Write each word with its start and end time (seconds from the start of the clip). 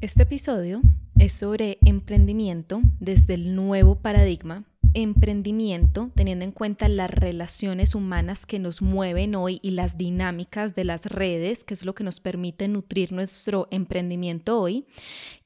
Este 0.00 0.22
episodio 0.22 0.80
es 1.18 1.32
sobre 1.32 1.78
emprendimiento 1.84 2.80
desde 3.00 3.34
el 3.34 3.56
nuevo 3.56 3.96
paradigma, 3.96 4.62
emprendimiento 4.94 6.12
teniendo 6.14 6.44
en 6.44 6.52
cuenta 6.52 6.88
las 6.88 7.10
relaciones 7.10 7.96
humanas 7.96 8.46
que 8.46 8.60
nos 8.60 8.80
mueven 8.80 9.34
hoy 9.34 9.58
y 9.60 9.72
las 9.72 9.98
dinámicas 9.98 10.76
de 10.76 10.84
las 10.84 11.06
redes, 11.06 11.64
que 11.64 11.74
es 11.74 11.84
lo 11.84 11.96
que 11.96 12.04
nos 12.04 12.20
permite 12.20 12.68
nutrir 12.68 13.10
nuestro 13.10 13.66
emprendimiento 13.72 14.60
hoy. 14.60 14.86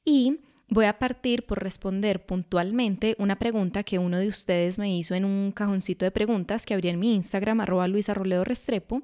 Y 0.05 0.41
voy 0.69 0.85
a 0.85 0.99
partir 0.99 1.47
por 1.47 1.63
responder 1.63 2.23
puntualmente 2.23 3.15
una 3.17 3.39
pregunta 3.39 3.81
que 3.81 3.97
uno 3.97 4.19
de 4.19 4.27
ustedes 4.27 4.77
me 4.77 4.95
hizo 4.95 5.15
en 5.15 5.25
un 5.25 5.51
cajoncito 5.51 6.05
de 6.05 6.11
preguntas 6.11 6.67
que 6.67 6.75
abrí 6.75 6.89
en 6.89 6.99
mi 6.99 7.15
Instagram, 7.15 7.61
arroba 7.61 7.87
Luisa 7.87 8.13
Restrepo. 8.13 9.01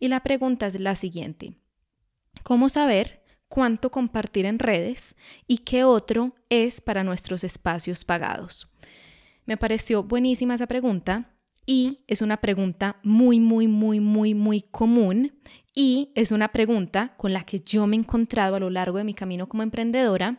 Y 0.00 0.08
la 0.08 0.22
pregunta 0.22 0.66
es 0.66 0.80
la 0.80 0.94
siguiente. 0.94 1.52
¿Cómo 2.42 2.70
saber 2.70 3.25
cuánto 3.56 3.90
compartir 3.90 4.44
en 4.44 4.58
redes 4.58 5.16
y 5.46 5.58
qué 5.58 5.82
otro 5.82 6.34
es 6.50 6.82
para 6.82 7.04
nuestros 7.04 7.42
espacios 7.42 8.04
pagados. 8.04 8.68
Me 9.46 9.56
pareció 9.56 10.02
buenísima 10.02 10.56
esa 10.56 10.66
pregunta 10.66 11.34
y 11.64 12.00
es 12.06 12.20
una 12.20 12.36
pregunta 12.36 13.00
muy, 13.02 13.40
muy, 13.40 13.66
muy, 13.66 13.98
muy, 13.98 14.34
muy 14.34 14.60
común 14.60 15.32
y 15.74 16.10
es 16.14 16.32
una 16.32 16.48
pregunta 16.48 17.14
con 17.16 17.32
la 17.32 17.44
que 17.44 17.60
yo 17.60 17.86
me 17.86 17.96
he 17.96 18.00
encontrado 18.00 18.56
a 18.56 18.60
lo 18.60 18.68
largo 18.68 18.98
de 18.98 19.04
mi 19.04 19.14
camino 19.14 19.48
como 19.48 19.62
emprendedora 19.62 20.38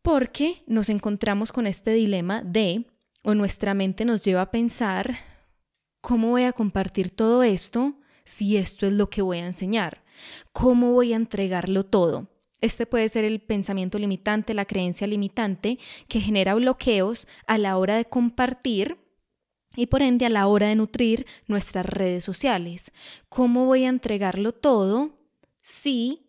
porque 0.00 0.62
nos 0.68 0.90
encontramos 0.90 1.50
con 1.50 1.66
este 1.66 1.90
dilema 1.90 2.40
de 2.40 2.86
o 3.24 3.34
nuestra 3.34 3.74
mente 3.74 4.04
nos 4.04 4.22
lleva 4.24 4.42
a 4.42 4.50
pensar 4.52 5.18
cómo 6.00 6.28
voy 6.28 6.44
a 6.44 6.52
compartir 6.52 7.10
todo 7.10 7.42
esto 7.42 7.98
si 8.22 8.58
esto 8.58 8.86
es 8.86 8.92
lo 8.92 9.10
que 9.10 9.22
voy 9.22 9.38
a 9.38 9.46
enseñar? 9.46 10.05
¿Cómo 10.52 10.92
voy 10.92 11.12
a 11.12 11.16
entregarlo 11.16 11.84
todo? 11.84 12.28
Este 12.60 12.86
puede 12.86 13.08
ser 13.08 13.24
el 13.24 13.40
pensamiento 13.40 13.98
limitante, 13.98 14.54
la 14.54 14.64
creencia 14.64 15.06
limitante 15.06 15.78
que 16.08 16.20
genera 16.20 16.54
bloqueos 16.54 17.28
a 17.46 17.58
la 17.58 17.76
hora 17.76 17.96
de 17.96 18.06
compartir 18.06 18.98
y 19.76 19.86
por 19.86 20.02
ende 20.02 20.24
a 20.26 20.30
la 20.30 20.46
hora 20.46 20.68
de 20.68 20.76
nutrir 20.76 21.26
nuestras 21.46 21.84
redes 21.84 22.24
sociales. 22.24 22.92
¿Cómo 23.28 23.66
voy 23.66 23.84
a 23.84 23.90
entregarlo 23.90 24.52
todo 24.52 25.18
si 25.62 26.26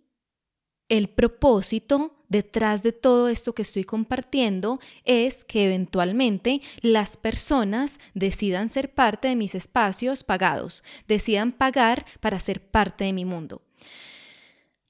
el 0.89 1.09
propósito 1.09 2.13
detrás 2.29 2.83
de 2.83 2.91
todo 2.91 3.29
esto 3.29 3.53
que 3.53 3.61
estoy 3.61 3.83
compartiendo 3.83 4.79
es 5.05 5.45
que 5.45 5.65
eventualmente 5.65 6.61
las 6.81 7.17
personas 7.17 7.99
decidan 8.13 8.69
ser 8.69 8.93
parte 8.93 9.29
de 9.29 9.35
mis 9.35 9.55
espacios 9.55 10.23
pagados, 10.23 10.83
decidan 11.07 11.51
pagar 11.51 12.05
para 12.19 12.39
ser 12.39 12.61
parte 12.69 13.05
de 13.05 13.13
mi 13.13 13.25
mundo. 13.25 13.61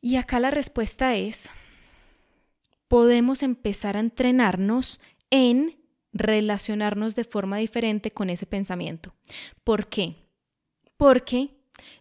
Y 0.02 0.16
acá 0.16 0.40
la 0.40 0.52
respuesta 0.52 1.16
es, 1.16 1.50
podemos 2.88 3.44
empezar 3.44 3.98
a 3.98 4.02
entrenarnos 4.02 5.02
en 5.30 5.78
relacionarnos 6.14 7.16
de 7.16 7.24
forma 7.24 7.58
diferente 7.58 8.12
con 8.12 8.30
ese 8.30 8.46
pensamiento. 8.46 9.14
¿Por 9.64 9.88
qué? 9.88 10.16
Porque 10.96 11.52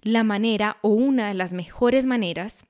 la 0.02 0.24
manera 0.24 0.78
o 0.82 0.88
una 0.88 1.28
de 1.28 1.34
las 1.34 1.52
mejores 1.52 2.06
maneras 2.06 2.66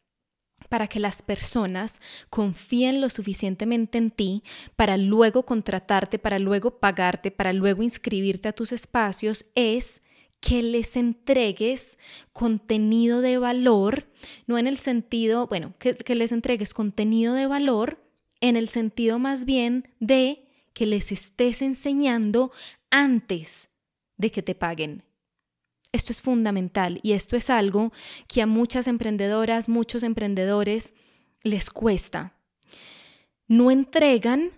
para 0.68 0.88
que 0.88 0.98
las 0.98 1.22
personas 1.22 2.00
confíen 2.28 3.00
lo 3.00 3.08
suficientemente 3.08 3.98
en 3.98 4.10
ti 4.10 4.42
para 4.74 4.96
luego 4.96 5.44
contratarte, 5.44 6.18
para 6.18 6.38
luego 6.38 6.80
pagarte, 6.80 7.30
para 7.30 7.52
luego 7.52 7.82
inscribirte 7.82 8.48
a 8.48 8.52
tus 8.52 8.72
espacios, 8.72 9.46
es 9.54 10.02
que 10.40 10.62
les 10.62 10.96
entregues 10.96 11.98
contenido 12.32 13.20
de 13.20 13.38
valor, 13.38 14.08
no 14.46 14.58
en 14.58 14.66
el 14.66 14.78
sentido, 14.78 15.46
bueno, 15.46 15.74
que, 15.78 15.96
que, 15.96 16.14
les 16.14 16.32
entregues 16.32 16.74
contenido 16.74 17.34
de 17.34 17.46
valor 17.46 17.98
en 18.40 18.56
el 18.56 18.68
sentido 18.68 19.18
más 19.18 19.44
bien 19.44 19.88
de 19.98 20.46
que 20.72 20.86
les 20.86 21.10
estés 21.10 21.62
enseñando 21.62 22.52
antes 22.90 23.70
de 24.16 24.30
que 24.30 24.42
te 24.42 24.54
paguen. 24.54 25.02
Esto 25.92 26.12
es 26.12 26.20
fundamental 26.20 27.00
y 27.02 27.12
esto 27.12 27.36
es 27.36 27.48
algo 27.48 27.92
que 28.28 28.42
a 28.42 28.46
muchas 28.46 28.86
emprendedoras, 28.86 29.68
muchos 29.68 30.02
emprendedores 30.02 30.94
les 31.42 31.70
cuesta. 31.70 32.34
No 33.48 33.70
entregan 33.70 34.50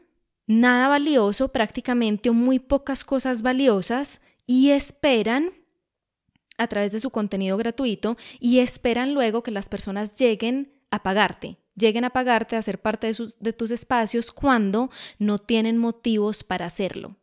nada 0.47 0.88
valioso 0.88 1.53
prácticamente 1.53 2.31
o 2.31 2.34
muy 2.34 2.59
pocas 2.59 3.05
cosas 3.05 3.43
valiosas 3.43 4.21
y 4.47 4.71
esperan 4.71 5.53
a 6.59 6.67
través 6.67 6.93
de 6.93 7.01
su 7.01 7.11
contenido 7.11 7.57
gratuito 7.57 8.17
y 8.39 8.59
esperan 8.59 9.15
luego 9.15 9.43
que 9.43 9.51
las 9.51 9.69
personas 9.69 10.13
lleguen 10.15 10.75
a 10.91 11.03
pagarte, 11.03 11.57
lleguen 11.75 12.05
a 12.05 12.11
pagarte 12.11 12.57
a 12.57 12.63
ser 12.63 12.81
parte 12.81 13.07
de, 13.07 13.15
sus, 13.15 13.39
de 13.39 13.53
tus 13.53 13.71
espacios 13.71 14.33
cuando 14.33 14.91
no 15.19 15.39
tienen 15.39 15.79
motivos 15.79 16.45
para 16.45 16.67
hacerlo. 16.67 17.17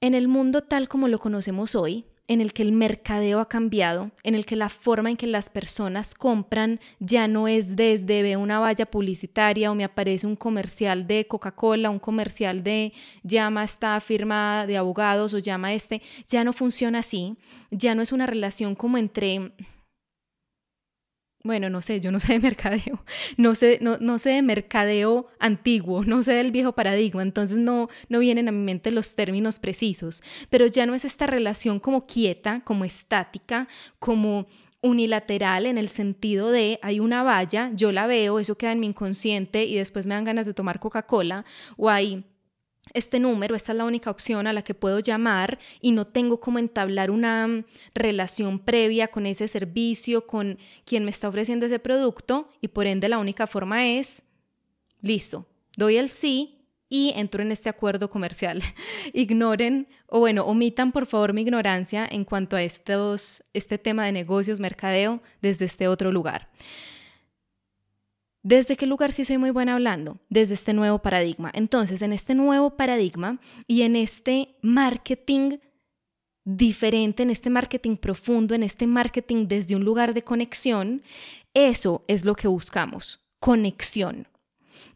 En 0.00 0.14
el 0.14 0.26
mundo 0.26 0.62
tal 0.62 0.88
como 0.88 1.06
lo 1.06 1.20
conocemos 1.20 1.76
hoy, 1.76 2.06
en 2.28 2.40
el 2.40 2.52
que 2.52 2.62
el 2.62 2.72
mercadeo 2.72 3.40
ha 3.40 3.48
cambiado, 3.48 4.10
en 4.22 4.34
el 4.34 4.46
que 4.46 4.56
la 4.56 4.68
forma 4.68 5.10
en 5.10 5.16
que 5.16 5.26
las 5.26 5.50
personas 5.50 6.14
compran 6.14 6.80
ya 7.00 7.28
no 7.28 7.48
es 7.48 7.76
desde 7.76 8.22
ve 8.22 8.36
una 8.36 8.60
valla 8.60 8.86
publicitaria 8.86 9.70
o 9.70 9.74
me 9.74 9.84
aparece 9.84 10.26
un 10.26 10.36
comercial 10.36 11.06
de 11.06 11.26
Coca-Cola, 11.26 11.90
un 11.90 11.98
comercial 11.98 12.62
de 12.62 12.92
llama 13.22 13.64
esta 13.64 13.98
firma 14.00 14.66
de 14.66 14.76
abogados 14.76 15.34
o 15.34 15.38
llama 15.38 15.74
este, 15.74 16.00
ya 16.28 16.44
no 16.44 16.52
funciona 16.52 17.00
así, 17.00 17.36
ya 17.70 17.94
no 17.94 18.02
es 18.02 18.12
una 18.12 18.26
relación 18.26 18.74
como 18.74 18.98
entre 18.98 19.52
bueno, 21.44 21.70
no 21.70 21.82
sé, 21.82 22.00
yo 22.00 22.10
no 22.12 22.20
sé 22.20 22.34
de 22.34 22.40
mercadeo, 22.40 23.04
no 23.36 23.54
sé, 23.54 23.78
no, 23.80 23.98
no, 23.98 24.18
sé 24.18 24.30
de 24.30 24.42
mercadeo 24.42 25.26
antiguo, 25.38 26.04
no 26.04 26.22
sé 26.22 26.32
del 26.32 26.52
viejo 26.52 26.72
paradigma, 26.72 27.22
entonces 27.22 27.58
no, 27.58 27.88
no 28.08 28.18
vienen 28.18 28.48
a 28.48 28.52
mi 28.52 28.62
mente 28.62 28.90
los 28.90 29.14
términos 29.14 29.58
precisos, 29.58 30.22
pero 30.50 30.66
ya 30.66 30.86
no 30.86 30.94
es 30.94 31.04
esta 31.04 31.26
relación 31.26 31.80
como 31.80 32.06
quieta, 32.06 32.62
como 32.64 32.84
estática, 32.84 33.68
como 33.98 34.46
unilateral 34.82 35.66
en 35.66 35.78
el 35.78 35.88
sentido 35.88 36.50
de 36.50 36.80
hay 36.82 36.98
una 36.98 37.22
valla, 37.22 37.70
yo 37.74 37.92
la 37.92 38.06
veo, 38.06 38.40
eso 38.40 38.56
queda 38.56 38.72
en 38.72 38.80
mi 38.80 38.88
inconsciente 38.88 39.64
y 39.64 39.76
después 39.76 40.06
me 40.06 40.14
dan 40.14 40.24
ganas 40.24 40.44
de 40.44 40.54
tomar 40.54 40.80
Coca-Cola, 40.80 41.44
o 41.76 41.88
hay 41.88 42.24
este 42.94 43.20
número, 43.20 43.54
esta 43.54 43.72
es 43.72 43.78
la 43.78 43.84
única 43.84 44.10
opción 44.10 44.46
a 44.46 44.52
la 44.52 44.62
que 44.62 44.74
puedo 44.74 44.98
llamar 44.98 45.58
y 45.80 45.92
no 45.92 46.06
tengo 46.06 46.40
como 46.40 46.58
entablar 46.58 47.10
una 47.10 47.46
mm, 47.46 47.64
relación 47.94 48.58
previa 48.58 49.08
con 49.08 49.26
ese 49.26 49.48
servicio, 49.48 50.26
con 50.26 50.58
quien 50.84 51.04
me 51.04 51.10
está 51.10 51.28
ofreciendo 51.28 51.66
ese 51.66 51.78
producto 51.78 52.50
y 52.60 52.68
por 52.68 52.86
ende 52.86 53.08
la 53.08 53.18
única 53.18 53.46
forma 53.46 53.86
es, 53.86 54.24
listo, 55.00 55.46
doy 55.76 55.96
el 55.96 56.10
sí 56.10 56.58
y 56.88 57.12
entro 57.16 57.42
en 57.42 57.52
este 57.52 57.70
acuerdo 57.70 58.10
comercial. 58.10 58.62
Ignoren 59.14 59.88
o 60.06 60.18
bueno, 60.18 60.44
omitan 60.44 60.92
por 60.92 61.06
favor 61.06 61.32
mi 61.32 61.42
ignorancia 61.42 62.06
en 62.10 62.24
cuanto 62.24 62.56
a 62.56 62.62
estos, 62.62 63.44
este 63.54 63.78
tema 63.78 64.04
de 64.04 64.12
negocios, 64.12 64.60
mercadeo 64.60 65.22
desde 65.40 65.64
este 65.64 65.88
otro 65.88 66.12
lugar. 66.12 66.50
¿Desde 68.42 68.76
qué 68.76 68.86
lugar 68.86 69.12
sí 69.12 69.24
soy 69.24 69.38
muy 69.38 69.50
buena 69.50 69.74
hablando? 69.74 70.18
Desde 70.28 70.54
este 70.54 70.72
nuevo 70.72 71.00
paradigma. 71.00 71.50
Entonces, 71.54 72.02
en 72.02 72.12
este 72.12 72.34
nuevo 72.34 72.76
paradigma 72.76 73.40
y 73.68 73.82
en 73.82 73.94
este 73.94 74.56
marketing 74.62 75.58
diferente, 76.44 77.22
en 77.22 77.30
este 77.30 77.50
marketing 77.50 77.96
profundo, 77.96 78.54
en 78.54 78.64
este 78.64 78.88
marketing 78.88 79.46
desde 79.46 79.76
un 79.76 79.84
lugar 79.84 80.12
de 80.12 80.24
conexión, 80.24 81.02
eso 81.54 82.04
es 82.08 82.24
lo 82.24 82.34
que 82.34 82.48
buscamos, 82.48 83.20
conexión. 83.38 84.26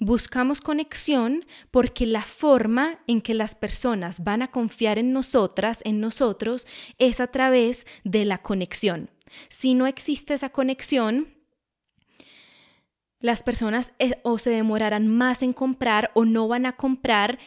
Buscamos 0.00 0.60
conexión 0.60 1.46
porque 1.70 2.04
la 2.04 2.22
forma 2.22 2.98
en 3.06 3.20
que 3.20 3.34
las 3.34 3.54
personas 3.54 4.24
van 4.24 4.42
a 4.42 4.50
confiar 4.50 4.98
en 4.98 5.12
nosotras, 5.12 5.80
en 5.84 6.00
nosotros, 6.00 6.66
es 6.98 7.20
a 7.20 7.28
través 7.28 7.86
de 8.02 8.24
la 8.24 8.38
conexión. 8.38 9.08
Si 9.48 9.74
no 9.74 9.86
existe 9.86 10.34
esa 10.34 10.50
conexión, 10.50 11.35
las 13.20 13.42
personas 13.42 13.92
o 14.22 14.38
se 14.38 14.50
demorarán 14.50 15.08
más 15.08 15.42
en 15.42 15.52
comprar 15.52 16.10
o 16.14 16.24
no 16.24 16.48
van 16.48 16.66
a 16.66 16.76
comprar 16.76 17.38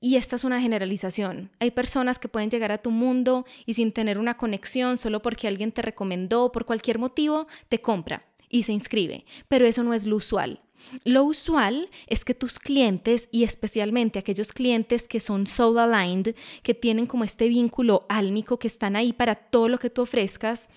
y 0.00 0.16
esta 0.16 0.36
es 0.36 0.44
una 0.44 0.60
generalización. 0.60 1.50
Hay 1.58 1.70
personas 1.70 2.18
que 2.18 2.28
pueden 2.28 2.50
llegar 2.50 2.70
a 2.70 2.78
tu 2.78 2.90
mundo 2.90 3.46
y 3.64 3.74
sin 3.74 3.92
tener 3.92 4.18
una 4.18 4.36
conexión, 4.36 4.98
solo 4.98 5.22
porque 5.22 5.48
alguien 5.48 5.72
te 5.72 5.82
recomendó, 5.82 6.52
por 6.52 6.66
cualquier 6.66 6.98
motivo, 6.98 7.46
te 7.68 7.80
compra 7.80 8.26
y 8.48 8.64
se 8.64 8.72
inscribe. 8.72 9.24
Pero 9.48 9.66
eso 9.66 9.82
no 9.82 9.94
es 9.94 10.06
lo 10.06 10.16
usual. 10.16 10.62
Lo 11.04 11.24
usual 11.24 11.88
es 12.06 12.24
que 12.24 12.34
tus 12.34 12.58
clientes 12.58 13.28
y 13.32 13.44
especialmente 13.44 14.18
aquellos 14.18 14.52
clientes 14.52 15.08
que 15.08 15.20
son 15.20 15.46
soul 15.46 15.78
aligned, 15.78 16.36
que 16.62 16.74
tienen 16.74 17.06
como 17.06 17.24
este 17.24 17.48
vínculo 17.48 18.04
álmico, 18.08 18.58
que 18.58 18.68
están 18.68 18.94
ahí 18.94 19.12
para 19.12 19.34
todo 19.34 19.68
lo 19.68 19.78
que 19.78 19.90
tú 19.90 20.02
ofrezcas, 20.02 20.68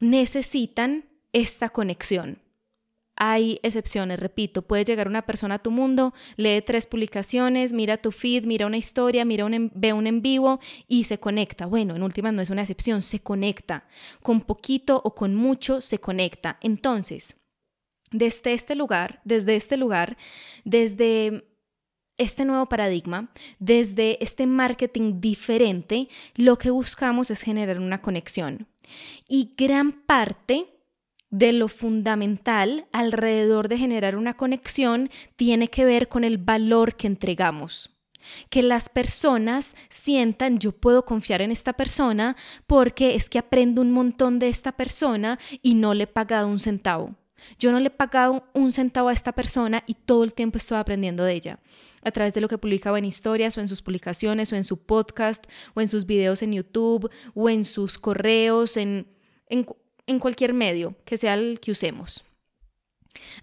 necesitan 0.00 1.04
esta 1.32 1.68
conexión. 1.68 2.38
Hay 3.22 3.60
excepciones, 3.62 4.18
repito, 4.18 4.62
puede 4.62 4.82
llegar 4.82 5.06
una 5.06 5.26
persona 5.26 5.56
a 5.56 5.62
tu 5.62 5.70
mundo, 5.70 6.14
lee 6.36 6.62
tres 6.62 6.86
publicaciones, 6.86 7.74
mira 7.74 7.98
tu 7.98 8.12
feed, 8.12 8.46
mira 8.46 8.66
una 8.66 8.78
historia, 8.78 9.26
mira 9.26 9.44
un, 9.44 9.70
ve 9.74 9.92
un 9.92 10.06
en 10.06 10.22
vivo 10.22 10.58
y 10.88 11.04
se 11.04 11.20
conecta. 11.20 11.66
Bueno, 11.66 11.94
en 11.94 12.02
últimas 12.02 12.32
no 12.32 12.40
es 12.40 12.48
una 12.48 12.62
excepción, 12.62 13.02
se 13.02 13.20
conecta. 13.20 13.84
Con 14.22 14.40
poquito 14.40 15.02
o 15.04 15.14
con 15.14 15.34
mucho 15.34 15.82
se 15.82 15.98
conecta. 15.98 16.56
Entonces, 16.62 17.36
Desde 18.10 18.54
este 18.54 18.74
lugar, 18.74 19.20
desde 19.24 19.54
este 19.54 19.76
lugar, 19.76 20.16
desde 20.64 21.44
este 22.16 22.46
nuevo 22.46 22.66
paradigma, 22.70 23.30
desde 23.58 24.16
este 24.24 24.46
marketing 24.46 25.20
diferente, 25.20 26.08
lo 26.36 26.56
que 26.56 26.70
buscamos 26.70 27.30
es 27.30 27.42
generar 27.42 27.78
una 27.78 28.00
conexión. 28.00 28.66
Y 29.28 29.54
gran 29.58 29.92
parte 29.92 30.79
de 31.30 31.52
lo 31.52 31.68
fundamental 31.68 32.86
alrededor 32.92 33.68
de 33.68 33.78
generar 33.78 34.16
una 34.16 34.36
conexión 34.36 35.10
tiene 35.36 35.68
que 35.68 35.84
ver 35.84 36.08
con 36.08 36.24
el 36.24 36.38
valor 36.38 36.96
que 36.96 37.06
entregamos. 37.06 37.90
Que 38.50 38.62
las 38.62 38.88
personas 38.88 39.74
sientan 39.88 40.58
yo 40.58 40.72
puedo 40.72 41.04
confiar 41.04 41.40
en 41.40 41.50
esta 41.50 41.72
persona 41.72 42.36
porque 42.66 43.14
es 43.14 43.30
que 43.30 43.38
aprendo 43.38 43.80
un 43.80 43.92
montón 43.92 44.38
de 44.38 44.48
esta 44.48 44.72
persona 44.72 45.38
y 45.62 45.74
no 45.74 45.94
le 45.94 46.04
he 46.04 46.06
pagado 46.06 46.48
un 46.48 46.60
centavo. 46.60 47.16
Yo 47.58 47.72
no 47.72 47.80
le 47.80 47.86
he 47.86 47.90
pagado 47.90 48.44
un 48.52 48.72
centavo 48.72 49.08
a 49.08 49.12
esta 49.12 49.32
persona 49.32 49.82
y 49.86 49.94
todo 49.94 50.24
el 50.24 50.34
tiempo 50.34 50.58
estoy 50.58 50.76
aprendiendo 50.76 51.24
de 51.24 51.32
ella. 51.32 51.58
A 52.02 52.10
través 52.10 52.34
de 52.34 52.40
lo 52.40 52.48
que 52.48 52.58
publicaba 52.58 52.98
en 52.98 53.04
historias 53.04 53.56
o 53.56 53.60
en 53.60 53.68
sus 53.68 53.82
publicaciones 53.82 54.52
o 54.52 54.56
en 54.56 54.64
su 54.64 54.78
podcast 54.78 55.46
o 55.74 55.80
en 55.80 55.88
sus 55.88 56.06
videos 56.06 56.42
en 56.42 56.52
YouTube 56.52 57.10
o 57.34 57.48
en 57.48 57.64
sus 57.64 57.98
correos, 57.98 58.76
en, 58.76 59.06
en, 59.48 59.66
en 60.10 60.18
cualquier 60.18 60.52
medio 60.52 60.96
que 61.04 61.16
sea 61.16 61.34
el 61.34 61.60
que 61.60 61.70
usemos. 61.70 62.24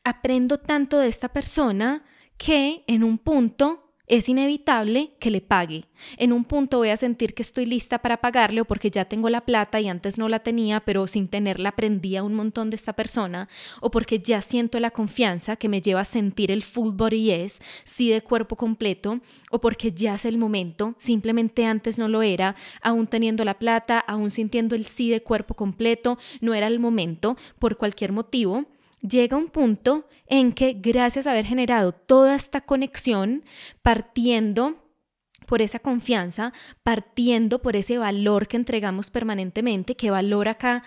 Aprendo 0.04 0.60
tanto 0.60 1.00
de 1.00 1.08
esta 1.08 1.30
persona 1.30 2.04
que 2.38 2.84
en 2.88 3.04
un 3.04 3.18
punto 3.18 3.87
es 4.08 4.30
inevitable 4.30 5.12
que 5.20 5.30
le 5.30 5.42
pague. 5.42 5.84
En 6.18 6.32
un 6.32 6.46
punto 6.46 6.78
voy 6.78 6.90
a 6.90 6.98
sentir 6.98 7.34
que 7.34 7.42
estoy 7.42 7.66
lista 7.66 8.00
para 8.00 8.22
pagarle 8.22 8.62
o 8.62 8.66
porque 8.66 8.90
ya 8.90 9.06
tengo 9.06 9.30
la 9.30 9.42
plata 9.42 9.82
y 9.82 9.90
antes 9.90 10.18
no 10.18 10.30
la 10.30 10.40
tenía, 10.40 10.80
pero 10.80 11.08
sin 11.08 11.28
tenerla 11.28 11.70
aprendía 11.70 12.24
un 12.24 12.34
montón 12.34 12.70
de 12.70 12.78
esta 12.78 12.94
persona, 12.94 13.50
o 13.82 13.92
porque 13.92 14.20
ya 14.20 14.42
siento 14.42 14.80
la 14.80 14.92
confianza 14.92 15.58
que 15.58 15.68
me 15.68 15.82
lleva 15.82 16.02
a 16.02 16.06
sentir 16.06 16.52
el 16.52 16.64
full 16.64 16.92
body 16.94 17.24
yes, 17.24 17.62
sí 17.84 18.10
de 18.10 18.22
cuerpo 18.22 18.56
completo, 18.56 19.20
o 19.52 19.60
porque 19.60 19.92
ya 19.92 20.16
es 20.16 20.24
el 20.24 20.38
momento, 20.38 20.96
simplemente 20.98 21.66
antes 21.66 22.00
no 22.00 22.08
lo 22.08 22.22
era, 22.22 22.56
aún 22.82 23.08
teniendo 23.08 23.44
la 23.44 23.60
plata, 23.60 24.00
aún 24.00 24.32
sintiendo 24.32 24.76
el 24.76 24.86
sí 24.86 25.10
de 25.10 25.22
cuerpo 25.22 25.54
completo, 25.54 26.18
no 26.40 26.54
era 26.54 26.68
el 26.68 26.80
momento, 26.80 27.36
por 27.60 27.76
cualquier 27.76 28.14
motivo 28.14 28.66
llega 29.02 29.38
un 29.38 29.50
punto 29.50 30.08
en 30.28 30.52
que 30.52 30.74
gracias 30.74 31.28
a 31.28 31.32
haber 31.32 31.46
generado 31.46 31.92
toda 31.92 32.36
esta 32.36 32.62
conexión, 32.62 33.44
partiendo 33.82 34.88
por 35.46 35.62
esa 35.62 35.80
confianza, 35.80 36.54
partiendo 36.84 37.62
por 37.62 37.76
ese 37.76 37.98
valor 37.98 38.48
que 38.48 38.58
entregamos 38.58 39.10
permanentemente, 39.10 39.96
que 39.96 40.12
valor 40.12 40.48
acá 40.50 40.84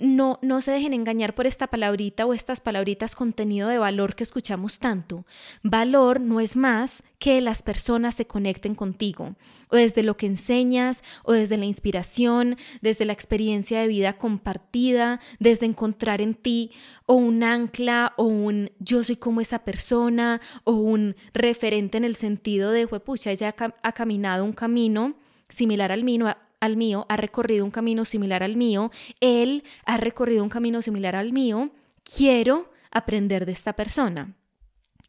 no, 0.00 0.38
no 0.42 0.60
se 0.60 0.72
dejen 0.72 0.94
engañar 0.94 1.34
por 1.34 1.46
esta 1.46 1.66
palabrita 1.66 2.26
o 2.26 2.32
estas 2.32 2.60
palabritas 2.60 3.14
contenido 3.14 3.68
de 3.68 3.78
valor 3.78 4.14
que 4.14 4.24
escuchamos 4.24 4.78
tanto. 4.78 5.26
Valor 5.62 6.20
no 6.20 6.40
es 6.40 6.56
más 6.56 7.02
que 7.18 7.40
las 7.40 7.62
personas 7.62 8.14
se 8.14 8.26
conecten 8.26 8.74
contigo, 8.74 9.36
o 9.68 9.76
desde 9.76 10.02
lo 10.02 10.16
que 10.16 10.26
enseñas, 10.26 11.04
o 11.22 11.32
desde 11.32 11.58
la 11.58 11.66
inspiración, 11.66 12.56
desde 12.80 13.04
la 13.04 13.12
experiencia 13.12 13.80
de 13.80 13.88
vida 13.88 14.14
compartida, 14.14 15.20
desde 15.38 15.66
encontrar 15.66 16.22
en 16.22 16.34
ti 16.34 16.70
o 17.04 17.14
un 17.14 17.42
ancla 17.42 18.14
o 18.16 18.24
un 18.24 18.70
yo 18.78 19.04
soy 19.04 19.16
como 19.16 19.40
esa 19.40 19.60
persona 19.60 20.40
o 20.64 20.72
un 20.72 21.14
referente 21.34 21.98
en 21.98 22.04
el 22.04 22.16
sentido 22.16 22.70
de, 22.70 22.88
pucha, 22.88 23.30
ella 23.30 23.54
ha 23.82 23.92
caminado 23.92 24.44
un 24.44 24.52
camino 24.52 25.14
similar 25.48 25.92
al 25.92 26.04
mío, 26.04 26.34
al 26.60 26.76
mío, 26.76 27.06
ha 27.08 27.16
recorrido 27.16 27.64
un 27.64 27.70
camino 27.70 28.04
similar 28.04 28.42
al 28.42 28.56
mío, 28.56 28.90
él 29.20 29.64
ha 29.84 29.96
recorrido 29.96 30.42
un 30.42 30.50
camino 30.50 30.82
similar 30.82 31.16
al 31.16 31.32
mío, 31.32 31.70
quiero 32.04 32.70
aprender 32.90 33.46
de 33.46 33.52
esta 33.52 33.74
persona. 33.74 34.34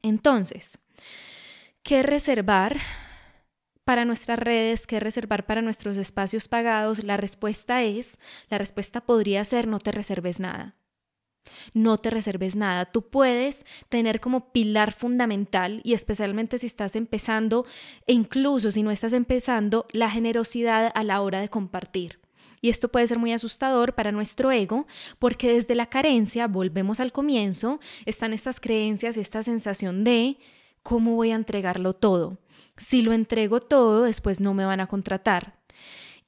Entonces, 0.01 0.79
¿qué 1.83 2.03
reservar 2.03 2.79
para 3.83 4.05
nuestras 4.05 4.39
redes? 4.39 4.87
¿Qué 4.87 4.99
reservar 4.99 5.45
para 5.45 5.61
nuestros 5.61 5.97
espacios 5.97 6.47
pagados? 6.47 7.03
La 7.03 7.17
respuesta 7.17 7.83
es, 7.83 8.17
la 8.49 8.57
respuesta 8.57 9.01
podría 9.01 9.43
ser 9.43 9.67
no 9.67 9.79
te 9.79 9.91
reserves 9.91 10.39
nada. 10.39 10.75
No 11.73 11.97
te 11.97 12.09
reserves 12.09 12.55
nada. 12.55 12.85
Tú 12.85 13.03
puedes 13.09 13.65
tener 13.89 14.19
como 14.19 14.51
pilar 14.51 14.91
fundamental, 14.91 15.81
y 15.83 15.93
especialmente 15.93 16.57
si 16.57 16.67
estás 16.67 16.95
empezando, 16.95 17.65
e 18.07 18.13
incluso 18.13 18.71
si 18.71 18.83
no 18.83 18.91
estás 18.91 19.13
empezando, 19.13 19.85
la 19.91 20.09
generosidad 20.09 20.91
a 20.93 21.03
la 21.03 21.21
hora 21.21 21.41
de 21.41 21.49
compartir. 21.49 22.19
Y 22.61 22.69
esto 22.69 22.89
puede 22.89 23.07
ser 23.07 23.17
muy 23.17 23.33
asustador 23.33 23.95
para 23.95 24.11
nuestro 24.11 24.51
ego, 24.51 24.85
porque 25.17 25.51
desde 25.51 25.73
la 25.73 25.87
carencia, 25.87 26.47
volvemos 26.47 26.99
al 26.99 27.11
comienzo, 27.11 27.79
están 28.05 28.33
estas 28.33 28.59
creencias, 28.59 29.17
esta 29.17 29.41
sensación 29.41 30.03
de 30.03 30.37
cómo 30.83 31.15
voy 31.15 31.31
a 31.31 31.35
entregarlo 31.35 31.93
todo. 31.93 32.37
Si 32.77 33.01
lo 33.01 33.13
entrego 33.13 33.61
todo, 33.61 34.03
después 34.03 34.39
no 34.39 34.53
me 34.53 34.65
van 34.65 34.79
a 34.79 34.87
contratar. 34.87 35.59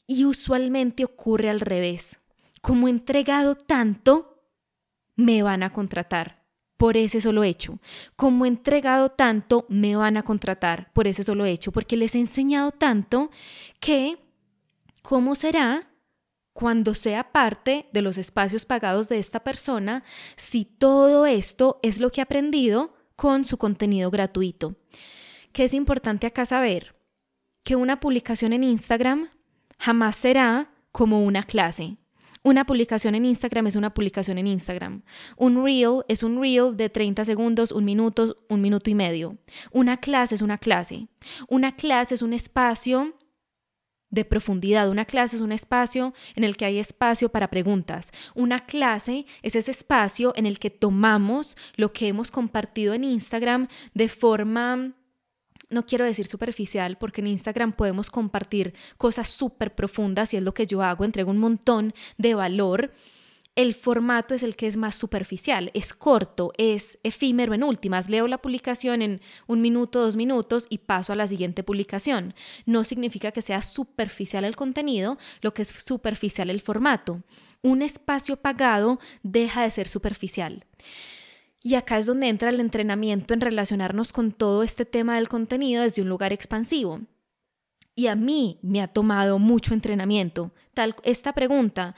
Y 0.07 0.25
usualmente 0.25 1.05
ocurre 1.05 1.49
al 1.49 1.59
revés. 1.59 2.19
Como 2.61 2.87
he 2.87 2.91
entregado 2.91 3.55
tanto, 3.55 4.32
me 5.15 5.43
van 5.43 5.63
a 5.63 5.71
contratar 5.71 6.43
por 6.77 6.97
ese 6.97 7.21
solo 7.21 7.43
hecho. 7.43 7.79
Como 8.15 8.45
he 8.45 8.47
entregado 8.47 9.09
tanto, 9.09 9.65
me 9.69 9.95
van 9.95 10.17
a 10.17 10.23
contratar 10.23 10.91
por 10.93 11.07
ese 11.07 11.23
solo 11.23 11.45
hecho, 11.45 11.71
porque 11.71 11.97
les 11.97 12.15
he 12.15 12.19
enseñado 12.19 12.71
tanto 12.71 13.31
que, 13.79 14.17
¿cómo 15.01 15.35
será 15.35 15.89
cuando 16.51 16.93
sea 16.93 17.31
parte 17.31 17.87
de 17.93 18.01
los 18.01 18.17
espacios 18.17 18.65
pagados 18.65 19.09
de 19.09 19.17
esta 19.17 19.43
persona 19.43 20.03
si 20.35 20.65
todo 20.65 21.25
esto 21.25 21.79
es 21.83 21.99
lo 21.99 22.11
que 22.11 22.21
ha 22.21 22.25
aprendido 22.25 22.93
con 23.15 23.45
su 23.45 23.57
contenido 23.57 24.11
gratuito? 24.11 24.75
Que 25.51 25.63
es 25.63 25.73
importante 25.73 26.27
acá 26.27 26.45
saber 26.45 26.95
que 27.63 27.75
una 27.75 27.99
publicación 27.99 28.51
en 28.51 28.63
Instagram 28.63 29.29
jamás 29.79 30.15
será 30.15 30.73
como 30.91 31.23
una 31.23 31.43
clase. 31.43 31.97
Una 32.43 32.65
publicación 32.65 33.15
en 33.15 33.23
Instagram 33.23 33.67
es 33.67 33.77
una 33.77 33.93
publicación 33.93 34.37
en 34.37 34.47
Instagram. 34.47 35.03
Un 35.37 35.63
reel 35.63 36.03
es 36.09 36.23
un 36.23 36.41
reel 36.41 36.75
de 36.75 36.89
30 36.89 37.23
segundos, 37.23 37.71
un 37.71 37.85
minuto, 37.85 38.37
un 38.49 38.61
minuto 38.61 38.89
y 38.89 38.95
medio. 38.95 39.37
Una 39.71 39.97
clase 39.97 40.35
es 40.35 40.41
una 40.41 40.57
clase. 40.57 41.07
Una 41.47 41.75
clase 41.75 42.15
es 42.15 42.21
un 42.21 42.33
espacio 42.33 43.15
de 44.09 44.25
profundidad. 44.25 44.89
Una 44.89 45.05
clase 45.05 45.37
es 45.37 45.41
un 45.41 45.53
espacio 45.53 46.13
en 46.35 46.43
el 46.43 46.57
que 46.57 46.65
hay 46.65 46.79
espacio 46.79 47.29
para 47.29 47.49
preguntas. 47.49 48.11
Una 48.35 48.65
clase 48.65 49.25
es 49.41 49.55
ese 49.55 49.71
espacio 49.71 50.33
en 50.35 50.45
el 50.45 50.59
que 50.59 50.69
tomamos 50.69 51.57
lo 51.77 51.93
que 51.93 52.09
hemos 52.09 52.29
compartido 52.29 52.93
en 52.93 53.05
Instagram 53.05 53.69
de 53.93 54.09
forma 54.09 54.93
no 55.73 55.85
quiero 55.85 56.05
decir 56.05 56.25
superficial, 56.25 56.97
porque 56.97 57.21
en 57.21 57.27
Instagram 57.27 57.73
podemos 57.73 58.09
compartir 58.09 58.73
cosas 58.97 59.27
súper 59.27 59.75
profundas 59.75 60.33
y 60.33 60.37
es 60.37 60.43
lo 60.43 60.53
que 60.53 60.67
yo 60.67 60.81
hago, 60.81 61.03
entrego 61.03 61.31
un 61.31 61.39
montón 61.39 61.93
de 62.17 62.35
valor. 62.35 62.93
El 63.55 63.75
formato 63.75 64.33
es 64.33 64.41
el 64.41 64.55
que 64.55 64.65
es 64.65 64.77
más 64.77 64.95
superficial, 64.95 65.69
es 65.75 65.93
corto, 65.93 66.53
es 66.57 66.97
efímero 67.03 67.53
en 67.53 67.63
últimas. 67.63 68.09
Leo 68.09 68.27
la 68.27 68.39
publicación 68.39 69.03
en 69.03 69.21
un 69.45 69.61
minuto, 69.61 70.01
dos 70.01 70.15
minutos 70.15 70.65
y 70.69 70.79
paso 70.79 71.13
a 71.13 71.15
la 71.15 71.27
siguiente 71.27 71.61
publicación. 71.61 72.33
No 72.65 72.83
significa 72.83 73.31
que 73.31 73.43
sea 73.43 73.61
superficial 73.61 74.43
el 74.43 74.55
contenido, 74.55 75.19
lo 75.41 75.53
que 75.53 75.61
es 75.61 75.67
superficial 75.67 76.49
el 76.49 76.61
formato. 76.61 77.21
Un 77.61 77.83
espacio 77.83 78.37
pagado 78.37 78.99
deja 79.21 79.61
de 79.61 79.69
ser 79.69 79.87
superficial. 79.87 80.65
Y 81.63 81.75
acá 81.75 81.97
es 81.97 82.05
donde 82.05 82.27
entra 82.27 82.49
el 82.49 82.59
entrenamiento 82.59 83.33
en 83.33 83.39
relacionarnos 83.39 84.11
con 84.11 84.33
todo 84.33 84.63
este 84.63 84.85
tema 84.85 85.15
del 85.15 85.29
contenido 85.29 85.81
desde 85.81 86.01
un 86.01 86.09
lugar 86.09 86.33
expansivo. 86.33 86.99
Y 87.95 88.07
a 88.07 88.15
mí 88.15 88.59
me 88.61 88.81
ha 88.81 88.89
tomado 88.89 89.39
mucho 89.39 89.73
entrenamiento. 89.73 90.51
Tal, 90.73 90.95
esta 91.03 91.31
pregunta 91.31 91.95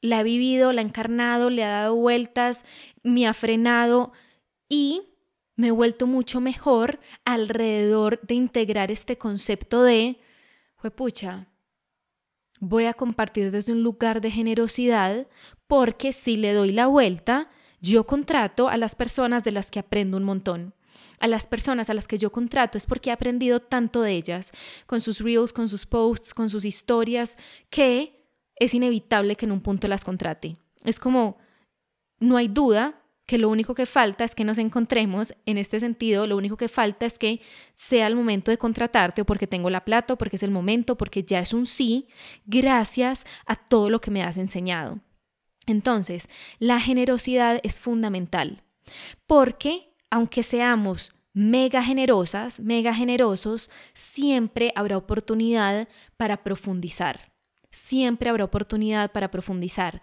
la 0.00 0.20
he 0.20 0.22
vivido, 0.22 0.72
la 0.72 0.82
he 0.82 0.84
encarnado, 0.84 1.50
le 1.50 1.64
ha 1.64 1.68
dado 1.68 1.96
vueltas, 1.96 2.64
me 3.02 3.26
ha 3.26 3.34
frenado 3.34 4.12
y 4.68 5.02
me 5.56 5.68
he 5.68 5.72
vuelto 5.72 6.06
mucho 6.06 6.40
mejor 6.40 7.00
alrededor 7.24 8.20
de 8.22 8.34
integrar 8.34 8.92
este 8.92 9.18
concepto 9.18 9.82
de, 9.82 10.20
pucha, 10.94 11.48
voy 12.60 12.84
a 12.84 12.94
compartir 12.94 13.50
desde 13.50 13.72
un 13.72 13.82
lugar 13.82 14.20
de 14.20 14.30
generosidad 14.30 15.26
porque 15.66 16.12
si 16.12 16.36
le 16.36 16.52
doy 16.52 16.70
la 16.70 16.86
vuelta, 16.86 17.50
yo 17.80 18.06
contrato 18.06 18.68
a 18.68 18.76
las 18.76 18.94
personas 18.94 19.44
de 19.44 19.52
las 19.52 19.70
que 19.70 19.78
aprendo 19.78 20.16
un 20.16 20.24
montón. 20.24 20.74
A 21.20 21.28
las 21.28 21.46
personas 21.46 21.90
a 21.90 21.94
las 21.94 22.06
que 22.06 22.18
yo 22.18 22.30
contrato 22.30 22.78
es 22.78 22.86
porque 22.86 23.10
he 23.10 23.12
aprendido 23.12 23.60
tanto 23.60 24.02
de 24.02 24.12
ellas, 24.12 24.52
con 24.86 25.00
sus 25.00 25.20
reels, 25.20 25.52
con 25.52 25.68
sus 25.68 25.86
posts, 25.86 26.34
con 26.34 26.48
sus 26.50 26.64
historias, 26.64 27.36
que 27.70 28.26
es 28.56 28.74
inevitable 28.74 29.36
que 29.36 29.46
en 29.46 29.52
un 29.52 29.60
punto 29.60 29.88
las 29.88 30.04
contrate. 30.04 30.56
Es 30.84 30.98
como, 30.98 31.38
no 32.20 32.36
hay 32.36 32.48
duda 32.48 33.02
que 33.26 33.36
lo 33.36 33.50
único 33.50 33.74
que 33.74 33.84
falta 33.84 34.24
es 34.24 34.34
que 34.34 34.44
nos 34.44 34.56
encontremos 34.56 35.34
en 35.44 35.58
este 35.58 35.80
sentido, 35.80 36.26
lo 36.26 36.36
único 36.36 36.56
que 36.56 36.68
falta 36.68 37.04
es 37.04 37.18
que 37.18 37.42
sea 37.74 38.06
el 38.06 38.16
momento 38.16 38.50
de 38.50 38.56
contratarte 38.56 39.20
o 39.20 39.26
porque 39.26 39.46
tengo 39.46 39.68
la 39.68 39.84
plata 39.84 40.14
o 40.14 40.18
porque 40.18 40.36
es 40.36 40.42
el 40.42 40.50
momento, 40.50 40.96
porque 40.96 41.22
ya 41.22 41.40
es 41.40 41.52
un 41.52 41.66
sí, 41.66 42.08
gracias 42.46 43.26
a 43.44 43.54
todo 43.54 43.90
lo 43.90 44.00
que 44.00 44.10
me 44.10 44.22
has 44.22 44.38
enseñado. 44.38 44.98
Entonces, 45.68 46.28
la 46.58 46.80
generosidad 46.80 47.60
es 47.62 47.80
fundamental. 47.80 48.62
Porque 49.26 49.94
aunque 50.10 50.42
seamos 50.42 51.12
mega 51.32 51.82
generosas, 51.82 52.60
mega 52.60 52.94
generosos, 52.94 53.70
siempre 53.92 54.72
habrá 54.74 54.96
oportunidad 54.96 55.88
para 56.16 56.42
profundizar. 56.42 57.32
Siempre 57.70 58.30
habrá 58.30 58.44
oportunidad 58.44 59.12
para 59.12 59.30
profundizar. 59.30 60.00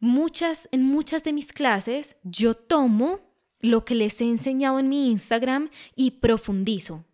Muchas, 0.00 0.68
en 0.72 0.82
muchas 0.82 1.22
de 1.22 1.32
mis 1.32 1.52
clases 1.52 2.16
yo 2.24 2.54
tomo 2.54 3.20
lo 3.60 3.84
que 3.84 3.94
les 3.94 4.20
he 4.20 4.24
enseñado 4.24 4.80
en 4.80 4.88
mi 4.88 5.10
Instagram 5.10 5.70
y 5.94 6.12
profundizo. 6.12 7.04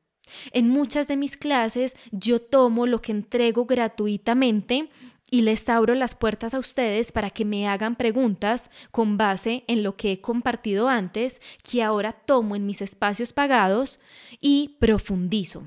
En 0.53 0.69
muchas 0.69 1.07
de 1.07 1.17
mis 1.17 1.37
clases 1.37 1.97
yo 2.11 2.41
tomo 2.41 2.87
lo 2.87 3.03
que 3.03 3.13
entrego 3.13 3.67
gratuitamente 3.67 4.89
y 5.30 5.42
les 5.42 5.68
abro 5.68 5.94
las 5.94 6.14
puertas 6.14 6.54
a 6.54 6.58
ustedes 6.58 7.12
para 7.12 7.30
que 7.30 7.44
me 7.44 7.68
hagan 7.68 7.97
preguntas 7.97 8.70
con 8.90 9.16
base 9.16 9.64
en 9.68 9.82
lo 9.82 9.97
que 9.97 10.12
he 10.12 10.20
compartido 10.20 10.88
antes, 10.88 11.40
que 11.62 11.82
ahora 11.82 12.12
tomo 12.12 12.56
en 12.56 12.66
mis 12.66 12.82
espacios 12.82 13.32
pagados 13.32 14.00
y 14.40 14.76
profundizo. 14.80 15.66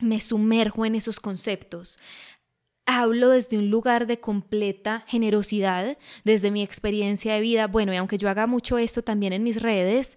Me 0.00 0.20
sumerjo 0.20 0.86
en 0.86 0.94
esos 0.94 1.20
conceptos. 1.20 1.98
Hablo 2.86 3.28
desde 3.28 3.58
un 3.58 3.70
lugar 3.70 4.06
de 4.06 4.18
completa 4.18 5.04
generosidad, 5.06 5.98
desde 6.24 6.50
mi 6.50 6.62
experiencia 6.62 7.34
de 7.34 7.40
vida. 7.40 7.66
Bueno, 7.66 7.92
y 7.92 7.96
aunque 7.96 8.18
yo 8.18 8.28
haga 8.28 8.46
mucho 8.46 8.78
esto 8.78 9.02
también 9.02 9.32
en 9.32 9.44
mis 9.44 9.60
redes, 9.60 10.16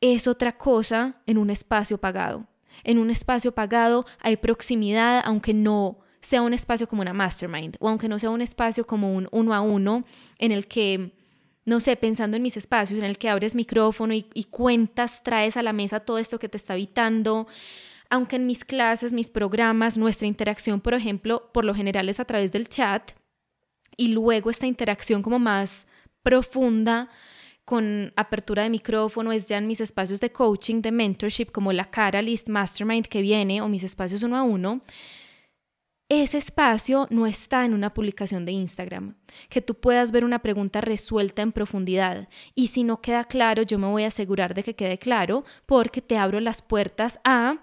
es 0.00 0.28
otra 0.28 0.56
cosa 0.56 1.20
en 1.26 1.36
un 1.36 1.50
espacio 1.50 1.98
pagado. 1.98 2.46
En 2.84 2.98
un 2.98 3.10
espacio 3.10 3.52
pagado 3.52 4.06
hay 4.20 4.36
proximidad, 4.36 5.20
aunque 5.24 5.52
no 5.52 5.98
sea 6.20 6.42
un 6.42 6.52
espacio 6.52 6.88
como 6.88 7.02
una 7.02 7.12
mastermind 7.12 7.76
o 7.80 7.88
aunque 7.88 8.08
no 8.08 8.18
sea 8.18 8.30
un 8.30 8.42
espacio 8.42 8.86
como 8.86 9.14
un 9.14 9.28
uno 9.30 9.54
a 9.54 9.60
uno 9.60 10.04
en 10.38 10.52
el 10.52 10.66
que, 10.66 11.12
no 11.64 11.80
sé, 11.80 11.96
pensando 11.96 12.36
en 12.36 12.42
mis 12.42 12.56
espacios, 12.56 12.98
en 12.98 13.04
el 13.04 13.18
que 13.18 13.28
abres 13.28 13.54
micrófono 13.54 14.14
y, 14.14 14.44
cuentas, 14.50 15.22
traes 15.22 15.56
a 15.56 15.62
la 15.62 15.72
mesa 15.72 16.00
todo 16.00 16.18
esto 16.18 16.38
que 16.38 16.48
te 16.48 16.56
está 16.56 16.72
habitando. 16.72 17.46
Aunque 18.10 18.36
en 18.36 18.46
mis 18.46 18.64
clases, 18.64 19.12
mis 19.12 19.30
programas, 19.30 19.98
nuestra 19.98 20.26
interacción, 20.26 20.80
por 20.80 20.94
ejemplo, 20.94 21.50
por 21.52 21.64
lo 21.64 21.74
general 21.74 22.08
es 22.08 22.20
a 22.20 22.24
través 22.24 22.52
del 22.52 22.68
chat 22.68 23.12
y 23.96 24.08
luego 24.08 24.48
esta 24.48 24.66
interacción 24.66 25.22
como 25.22 25.38
más 25.38 25.86
profunda 26.22 27.10
con 27.66 28.14
apertura 28.16 28.62
de 28.62 28.70
micrófono 28.70 29.30
es 29.30 29.46
ya 29.46 29.58
en 29.58 29.66
mis 29.66 29.82
espacios 29.82 30.20
de 30.20 30.32
coaching, 30.32 30.80
de 30.80 30.90
mentorship, 30.90 31.50
como 31.52 31.70
la 31.70 31.84
Catalyst 31.84 32.48
Mastermind 32.48 33.06
que 33.06 33.20
viene 33.20 33.60
o 33.60 33.68
mis 33.68 33.84
espacios 33.84 34.22
uno 34.22 34.38
a 34.38 34.42
uno 34.42 34.80
ese 36.08 36.38
espacio 36.38 37.06
no 37.10 37.26
está 37.26 37.66
en 37.66 37.74
una 37.74 37.92
publicación 37.92 38.46
de 38.46 38.52
Instagram, 38.52 39.14
que 39.50 39.60
tú 39.60 39.74
puedas 39.74 40.10
ver 40.10 40.24
una 40.24 40.38
pregunta 40.38 40.80
resuelta 40.80 41.42
en 41.42 41.52
profundidad. 41.52 42.28
Y 42.54 42.68
si 42.68 42.82
no 42.82 43.02
queda 43.02 43.24
claro, 43.24 43.62
yo 43.62 43.78
me 43.78 43.88
voy 43.88 44.04
a 44.04 44.08
asegurar 44.08 44.54
de 44.54 44.62
que 44.62 44.74
quede 44.74 44.98
claro 44.98 45.44
porque 45.66 46.00
te 46.00 46.16
abro 46.16 46.40
las 46.40 46.62
puertas 46.62 47.20
a 47.24 47.58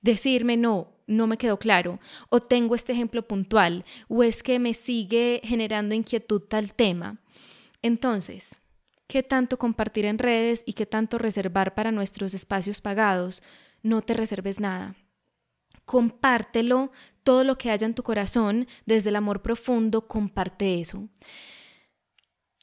decirme 0.00 0.56
no, 0.56 0.88
no 1.06 1.28
me 1.28 1.38
quedó 1.38 1.58
claro, 1.60 2.00
o 2.30 2.40
tengo 2.40 2.74
este 2.74 2.92
ejemplo 2.92 3.28
puntual, 3.28 3.84
o 4.08 4.24
es 4.24 4.42
que 4.42 4.58
me 4.58 4.74
sigue 4.74 5.40
generando 5.44 5.94
inquietud 5.94 6.40
tal 6.40 6.74
tema. 6.74 7.20
Entonces, 7.80 8.60
¿qué 9.06 9.22
tanto 9.22 9.56
compartir 9.56 10.04
en 10.06 10.18
redes 10.18 10.64
y 10.66 10.72
qué 10.72 10.86
tanto 10.86 11.16
reservar 11.16 11.74
para 11.74 11.92
nuestros 11.92 12.34
espacios 12.34 12.80
pagados? 12.80 13.44
No 13.84 14.02
te 14.02 14.14
reserves 14.14 14.58
nada 14.58 14.96
compártelo, 15.84 16.92
todo 17.22 17.44
lo 17.44 17.58
que 17.58 17.70
haya 17.70 17.86
en 17.86 17.94
tu 17.94 18.02
corazón, 18.02 18.66
desde 18.86 19.10
el 19.10 19.16
amor 19.16 19.42
profundo, 19.42 20.06
comparte 20.06 20.80
eso. 20.80 21.08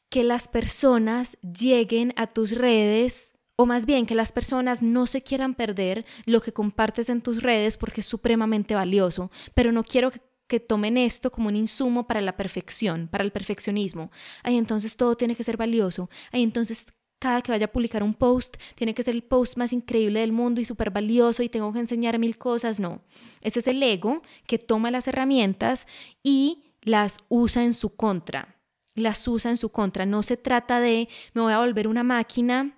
Que 0.10 0.24
las 0.24 0.48
personas 0.48 1.38
lleguen 1.42 2.14
a 2.18 2.28
tus 2.28 2.52
redes 2.52 3.34
o 3.56 3.66
más 3.66 3.86
bien 3.86 4.06
que 4.06 4.16
las 4.16 4.32
personas 4.32 4.82
no 4.82 5.06
se 5.06 5.22
quieran 5.22 5.54
perder 5.54 6.06
lo 6.26 6.40
que 6.40 6.54
compartes 6.54 7.10
en 7.10 7.22
tus 7.22 7.44
redes 7.44 7.78
porque 7.78 8.00
es 8.00 8.08
supremamente 8.08 8.74
valioso, 8.74 9.32
pero 9.54 9.74
no 9.74 9.84
quiero 9.84 10.12
que, 10.12 10.22
tomen 10.62 10.98
esto 10.98 11.30
como 11.30 11.50
un 11.50 11.56
insumo 11.56 12.08
para 12.08 12.22
la 12.22 12.36
perfección, 12.36 13.08
para 13.08 13.24
el 13.24 13.32
perfeccionismo. 13.32 14.12
Ay, 14.42 14.58
entonces 14.58 14.98
todo 14.98 15.16
tiene 15.16 15.36
que 15.36 15.44
ser 15.44 15.58
valioso. 15.58 16.10
Ay, 16.32 16.42
entonces 16.42 16.88
cada 17.20 17.42
que 17.42 17.52
vaya 17.52 17.66
a 17.66 17.72
publicar 17.72 18.02
un 18.02 18.14
post 18.14 18.58
tiene 18.76 18.94
que 18.94 19.04
ser 19.04 19.14
el 19.14 19.24
post 19.24 19.58
más 19.58 19.74
increíble 19.74 20.22
del 20.22 20.32
mundo 20.32 20.62
y 20.62 20.66
súper 20.66 20.90
valioso 20.90 21.44
y 21.44 21.50
tengo 21.50 21.72
que 21.74 21.80
enseñar 21.80 22.18
mil 22.18 22.38
cosas. 22.38 22.80
No, 22.80 23.02
ese 23.42 23.60
es 23.60 23.68
el 23.68 23.84
ego 23.84 24.22
que 24.48 24.58
toma 24.58 24.90
las 24.90 25.08
herramientas 25.08 25.86
y 26.24 26.64
las 26.82 27.20
usa 27.28 27.64
en 27.64 27.74
su 27.74 27.96
contra. 27.96 28.56
Las 28.96 29.28
usa 29.28 29.52
en 29.52 29.58
su 29.58 29.70
contra. 29.70 30.06
No 30.06 30.24
se 30.24 30.38
trata 30.38 30.80
de 30.80 31.10
me 31.34 31.42
voy 31.42 31.54
a 31.54 31.60
volver 31.60 31.88
una 31.88 32.04
máquina 32.04 32.76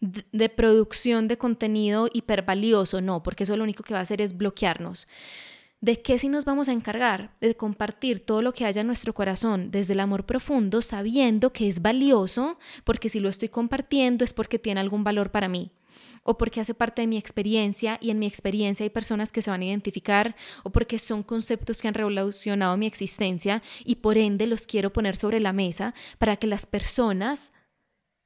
de, 0.00 0.48
producción 0.48 1.28
de 1.28 1.38
contenido 1.38 2.08
hipervalioso, 2.12 3.00
no, 3.00 3.22
porque 3.22 3.44
eso 3.44 3.56
lo 3.56 3.64
único 3.64 3.84
que 3.84 3.94
va 3.94 4.00
a 4.00 4.02
hacer 4.02 4.20
es 4.20 4.36
bloquearnos. 4.36 5.06
¿De 5.82 6.00
qué 6.00 6.16
si 6.16 6.28
nos 6.28 6.44
vamos 6.44 6.68
a 6.68 6.72
encargar? 6.72 7.34
De 7.40 7.56
compartir 7.56 8.24
todo 8.24 8.40
lo 8.40 8.52
que 8.52 8.64
haya 8.64 8.82
en 8.82 8.86
nuestro 8.86 9.14
corazón 9.14 9.72
desde 9.72 9.94
el 9.94 10.00
amor 10.00 10.24
profundo, 10.26 10.80
sabiendo 10.80 11.52
que 11.52 11.66
es 11.66 11.82
valioso, 11.82 12.56
porque 12.84 13.08
si 13.08 13.18
lo 13.18 13.28
estoy 13.28 13.48
compartiendo 13.48 14.22
es 14.22 14.32
porque 14.32 14.60
tiene 14.60 14.78
algún 14.78 15.02
valor 15.02 15.32
para 15.32 15.48
mí 15.48 15.72
o 16.22 16.38
porque 16.38 16.60
hace 16.60 16.72
parte 16.72 17.02
de 17.02 17.08
mi 17.08 17.16
experiencia 17.18 17.98
y 18.00 18.10
en 18.10 18.20
mi 18.20 18.26
experiencia 18.26 18.84
hay 18.84 18.90
personas 18.90 19.32
que 19.32 19.42
se 19.42 19.50
van 19.50 19.62
a 19.62 19.64
identificar 19.64 20.36
o 20.62 20.70
porque 20.70 21.00
son 21.00 21.24
conceptos 21.24 21.82
que 21.82 21.88
han 21.88 21.94
revolucionado 21.94 22.76
mi 22.76 22.86
existencia 22.86 23.60
y 23.84 23.96
por 23.96 24.16
ende 24.16 24.46
los 24.46 24.68
quiero 24.68 24.92
poner 24.92 25.16
sobre 25.16 25.40
la 25.40 25.52
mesa 25.52 25.94
para 26.18 26.36
que 26.36 26.46
las 26.46 26.64
personas 26.64 27.52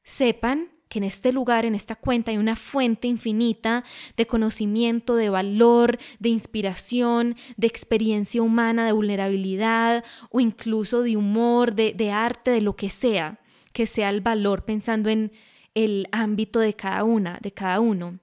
sepan 0.04 0.75
que 0.88 0.98
en 0.98 1.04
este 1.04 1.32
lugar, 1.32 1.64
en 1.64 1.74
esta 1.74 1.96
cuenta, 1.96 2.30
hay 2.30 2.38
una 2.38 2.56
fuente 2.56 3.08
infinita 3.08 3.84
de 4.16 4.26
conocimiento, 4.26 5.16
de 5.16 5.30
valor, 5.30 5.98
de 6.18 6.28
inspiración, 6.28 7.36
de 7.56 7.66
experiencia 7.66 8.42
humana, 8.42 8.86
de 8.86 8.92
vulnerabilidad 8.92 10.04
o 10.30 10.40
incluso 10.40 11.02
de 11.02 11.16
humor, 11.16 11.74
de, 11.74 12.10
arte, 12.10 12.50
de 12.52 12.60
lo 12.60 12.76
que 12.76 12.88
sea, 12.88 13.40
que 13.72 13.86
sea 13.86 14.10
el 14.10 14.20
valor 14.20 14.64
pensando 14.64 15.10
en 15.10 15.32
el 15.74 16.06
ámbito 16.12 16.60
de 16.60 16.74
cada 16.74 17.04
una, 17.04 17.38
de 17.42 17.52
cada 17.52 17.80
uno. 17.80 18.20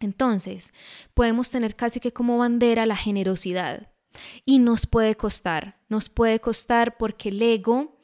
Entonces, 0.00 0.72
podemos 1.14 1.50
tener 1.50 1.76
casi 1.76 2.00
que 2.00 2.12
como 2.12 2.38
bandera 2.38 2.84
la 2.86 2.96
generosidad. 2.96 3.88
Y 4.44 4.58
nos 4.58 4.86
puede 4.86 5.16
costar, 5.16 5.78
nos 5.88 6.10
puede 6.10 6.38
costar 6.40 6.98
porque 6.98 7.30
el 7.30 7.40
ego 7.40 7.96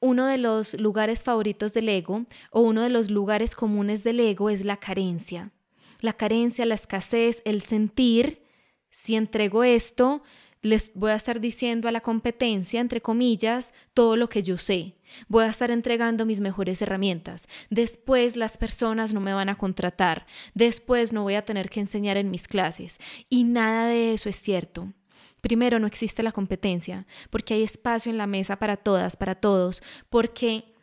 uno 0.00 0.26
de 0.26 0.38
los 0.38 0.74
lugares 0.74 1.24
favoritos 1.24 1.72
del 1.74 1.88
ego 1.88 2.26
o 2.50 2.60
uno 2.60 2.82
de 2.82 2.90
los 2.90 3.10
lugares 3.10 3.54
comunes 3.54 4.04
del 4.04 4.20
ego 4.20 4.50
es 4.50 4.64
la 4.64 4.76
carencia. 4.76 5.52
La 6.00 6.12
carencia, 6.12 6.66
la 6.66 6.74
escasez, 6.74 7.42
el 7.44 7.62
sentir, 7.62 8.42
si 8.90 9.16
entrego 9.16 9.64
esto, 9.64 10.22
les 10.62 10.92
voy 10.94 11.12
a 11.12 11.14
estar 11.14 11.40
diciendo 11.40 11.88
a 11.88 11.92
la 11.92 12.00
competencia, 12.00 12.80
entre 12.80 13.00
comillas, 13.00 13.72
todo 13.94 14.16
lo 14.16 14.28
que 14.28 14.42
yo 14.42 14.58
sé. 14.58 14.96
Voy 15.28 15.44
a 15.44 15.48
estar 15.48 15.70
entregando 15.70 16.26
mis 16.26 16.40
mejores 16.40 16.82
herramientas. 16.82 17.46
Después 17.70 18.36
las 18.36 18.58
personas 18.58 19.14
no 19.14 19.20
me 19.20 19.32
van 19.32 19.48
a 19.48 19.54
contratar. 19.54 20.26
Después 20.54 21.12
no 21.12 21.22
voy 21.22 21.34
a 21.34 21.44
tener 21.44 21.70
que 21.70 21.80
enseñar 21.80 22.16
en 22.16 22.30
mis 22.30 22.48
clases. 22.48 22.98
Y 23.28 23.44
nada 23.44 23.86
de 23.86 24.12
eso 24.12 24.28
es 24.28 24.36
cierto. 24.36 24.92
Primero, 25.40 25.78
no 25.78 25.86
existe 25.86 26.22
la 26.22 26.32
competencia, 26.32 27.06
porque 27.30 27.54
hay 27.54 27.62
espacio 27.62 28.10
en 28.10 28.18
la 28.18 28.26
mesa 28.26 28.56
para 28.56 28.76
todas, 28.76 29.16
para 29.16 29.34
todos, 29.34 29.82
porque 30.10 30.76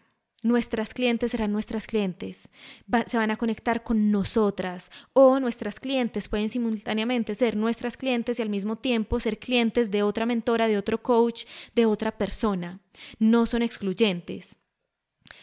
nuestras 0.43 0.93
clientes 0.93 1.31
serán 1.31 1.51
nuestras 1.51 1.87
clientes, 1.87 2.49
se 3.07 3.17
van 3.17 3.31
a 3.31 3.37
conectar 3.37 3.83
con 3.83 4.11
nosotras 4.11 4.91
o 5.13 5.39
nuestras 5.39 5.79
clientes 5.79 6.27
pueden 6.27 6.49
simultáneamente 6.49 7.33
ser 7.33 7.55
nuestras 7.55 7.97
clientes 7.97 8.39
y 8.39 8.41
al 8.41 8.49
mismo 8.49 8.77
tiempo 8.77 9.19
ser 9.19 9.39
clientes 9.39 9.89
de 9.89 10.03
otra 10.03 10.25
mentora, 10.25 10.67
de 10.67 10.77
otro 10.77 11.01
coach, 11.01 11.45
de 11.75 11.85
otra 11.85 12.17
persona. 12.17 12.81
No 13.19 13.45
son 13.45 13.63
excluyentes. 13.63 14.57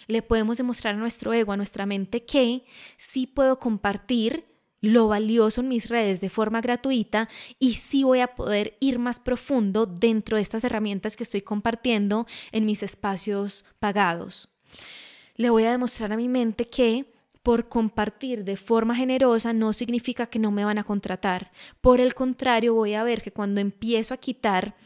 Le 0.06 0.22
podemos 0.22 0.58
demostrar 0.58 0.94
a 0.94 0.98
nuestro 0.98 1.32
ego, 1.32 1.52
a 1.52 1.56
nuestra 1.56 1.86
mente 1.86 2.24
que 2.24 2.64
sí 2.96 3.26
puedo 3.26 3.58
compartir 3.58 4.49
lo 4.80 5.08
valioso 5.08 5.60
en 5.60 5.68
mis 5.68 5.88
redes 5.88 6.20
de 6.20 6.30
forma 6.30 6.60
gratuita 6.60 7.28
y 7.58 7.74
sí 7.74 8.02
voy 8.02 8.20
a 8.20 8.34
poder 8.34 8.76
ir 8.80 8.98
más 8.98 9.20
profundo 9.20 9.86
dentro 9.86 10.36
de 10.36 10.42
estas 10.42 10.64
herramientas 10.64 11.16
que 11.16 11.22
estoy 11.22 11.42
compartiendo 11.42 12.26
en 12.52 12.66
mis 12.66 12.82
espacios 12.82 13.64
pagados. 13.78 14.48
Le 15.36 15.50
voy 15.50 15.64
a 15.64 15.72
demostrar 15.72 16.12
a 16.12 16.16
mi 16.16 16.28
mente 16.28 16.68
que 16.68 17.12
por 17.42 17.68
compartir 17.68 18.44
de 18.44 18.56
forma 18.56 18.94
generosa 18.94 19.52
no 19.52 19.72
significa 19.72 20.26
que 20.26 20.38
no 20.38 20.50
me 20.50 20.64
van 20.64 20.78
a 20.78 20.84
contratar. 20.84 21.50
Por 21.80 22.00
el 22.00 22.14
contrario, 22.14 22.74
voy 22.74 22.94
a 22.94 23.04
ver 23.04 23.22
que 23.22 23.32
cuando 23.32 23.60
empiezo 23.60 24.12
a 24.12 24.18
quitar 24.18 24.76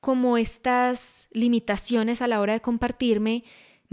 como 0.00 0.36
estas 0.36 1.28
limitaciones 1.30 2.20
a 2.20 2.26
la 2.26 2.40
hora 2.40 2.52
de 2.52 2.60
compartirme, 2.60 3.44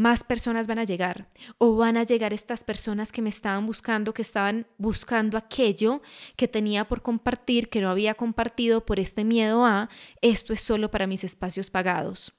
más 0.02 0.24
personas 0.24 0.66
van 0.66 0.80
a 0.80 0.84
llegar 0.84 1.28
o 1.60 1.76
van 1.76 1.96
a 1.96 2.04
llegar 2.04 2.34
estas 2.34 2.64
personas 2.64 3.12
que 3.12 3.22
me 3.22 3.30
estaban 3.30 3.68
buscando, 3.68 4.16
que 4.16 4.24
estaban 4.24 4.66
buscando 4.80 5.38
aquello 5.38 6.02
que 6.36 6.48
tenía 6.48 6.88
por 6.88 7.04
compartir, 7.04 7.70
que 7.70 7.82
no 7.82 7.90
había 7.92 8.16
compartido 8.16 8.84
por 8.84 9.00
este 9.00 9.24
miedo 9.24 9.64
a 9.64 9.90
esto 10.22 10.54
es 10.54 10.62
solo 10.62 10.90
para 10.90 11.06
mis 11.06 11.24
espacios 11.24 11.70
pagados. 11.70 12.34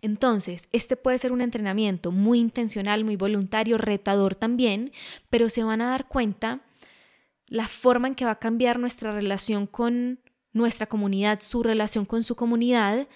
Entonces, 0.00 0.68
este 0.72 0.96
puede 0.96 1.18
ser 1.18 1.30
un 1.30 1.42
entrenamiento 1.42 2.10
muy 2.10 2.40
intencional, 2.40 3.04
muy 3.04 3.14
voluntario, 3.14 3.78
retador 3.78 4.34
también, 4.34 4.90
pero 5.30 5.48
se 5.48 5.62
van 5.62 5.80
a 5.80 5.90
dar 5.90 6.08
cuenta 6.08 6.62
la 7.46 7.68
forma 7.68 8.08
en 8.08 8.16
que 8.16 8.24
va 8.24 8.32
a 8.32 8.38
cambiar 8.40 8.80
nuestra 8.80 9.12
relación 9.12 9.68
con 9.68 10.18
nuestra 10.52 10.86
comunidad, 10.86 11.40
su 11.40 11.62
relación 11.62 12.04
con 12.04 12.24
su 12.24 12.34
comunidad, 12.34 13.06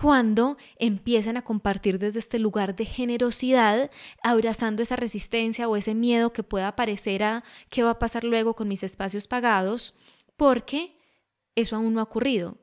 cuando 0.00 0.56
empiezan 0.76 1.36
a 1.36 1.42
compartir 1.42 1.98
desde 1.98 2.20
este 2.20 2.38
lugar 2.38 2.74
de 2.74 2.86
generosidad, 2.86 3.90
abrazando 4.22 4.82
esa 4.82 4.96
resistencia 4.96 5.68
o 5.68 5.76
ese 5.76 5.94
miedo 5.94 6.32
que 6.32 6.42
pueda 6.42 6.68
aparecer 6.68 7.22
a 7.22 7.44
qué 7.68 7.82
va 7.82 7.90
a 7.90 7.98
pasar 7.98 8.24
luego 8.24 8.56
con 8.56 8.66
mis 8.66 8.82
espacios 8.82 9.26
pagados, 9.26 9.94
porque 10.38 10.96
eso 11.54 11.76
aún 11.76 11.92
no 11.92 12.00
ha 12.00 12.04
ocurrido. 12.04 12.56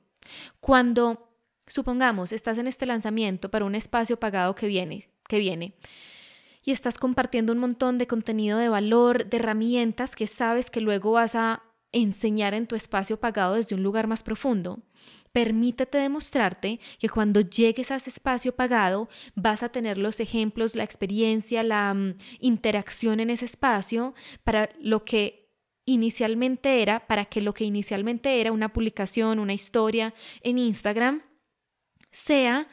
Cuando, 0.59 1.29
supongamos, 1.67 2.31
estás 2.31 2.57
en 2.57 2.65
este 2.65 2.87
lanzamiento 2.87 3.51
para 3.51 3.65
un 3.65 3.75
espacio 3.75 4.19
pagado 4.19 4.55
que 4.55 4.65
viene, 4.65 5.07
que 5.29 5.37
viene, 5.37 5.75
y 6.63 6.71
estás 6.71 6.97
compartiendo 6.97 7.53
un 7.53 7.59
montón 7.59 7.99
de 7.99 8.07
contenido 8.07 8.57
de 8.57 8.69
valor, 8.69 9.27
de 9.27 9.37
herramientas 9.37 10.15
que 10.15 10.25
sabes 10.25 10.71
que 10.71 10.81
luego 10.81 11.11
vas 11.11 11.35
a 11.35 11.61
enseñar 11.91 12.55
en 12.55 12.65
tu 12.65 12.75
espacio 12.75 13.19
pagado 13.19 13.53
desde 13.53 13.75
un 13.75 13.83
lugar 13.83 14.07
más 14.07 14.23
profundo. 14.23 14.79
Permítete 15.37 15.99
demostrarte 15.99 16.79
que 16.97 17.09
cuando 17.09 17.41
llegues 17.41 17.91
a 17.91 17.97
ese 17.97 18.09
espacio 18.09 18.55
pagado 18.55 19.07
vas 19.35 19.61
a 19.61 19.69
tener 19.69 19.99
los 19.99 20.19
ejemplos, 20.19 20.75
la 20.75 20.83
experiencia, 20.83 21.61
la 21.61 21.93
mm, 21.93 22.15
interacción 22.39 23.19
en 23.19 23.29
ese 23.29 23.45
espacio 23.45 24.15
para 24.43 24.67
lo 24.79 25.05
que 25.05 25.53
inicialmente 25.85 26.81
era, 26.81 27.05
para 27.05 27.25
que 27.25 27.41
lo 27.41 27.53
que 27.53 27.65
inicialmente 27.65 28.41
era 28.41 28.51
una 28.51 28.73
publicación, 28.73 29.37
una 29.37 29.53
historia 29.53 30.15
en 30.41 30.57
Instagram, 30.57 31.21
sea 32.09 32.67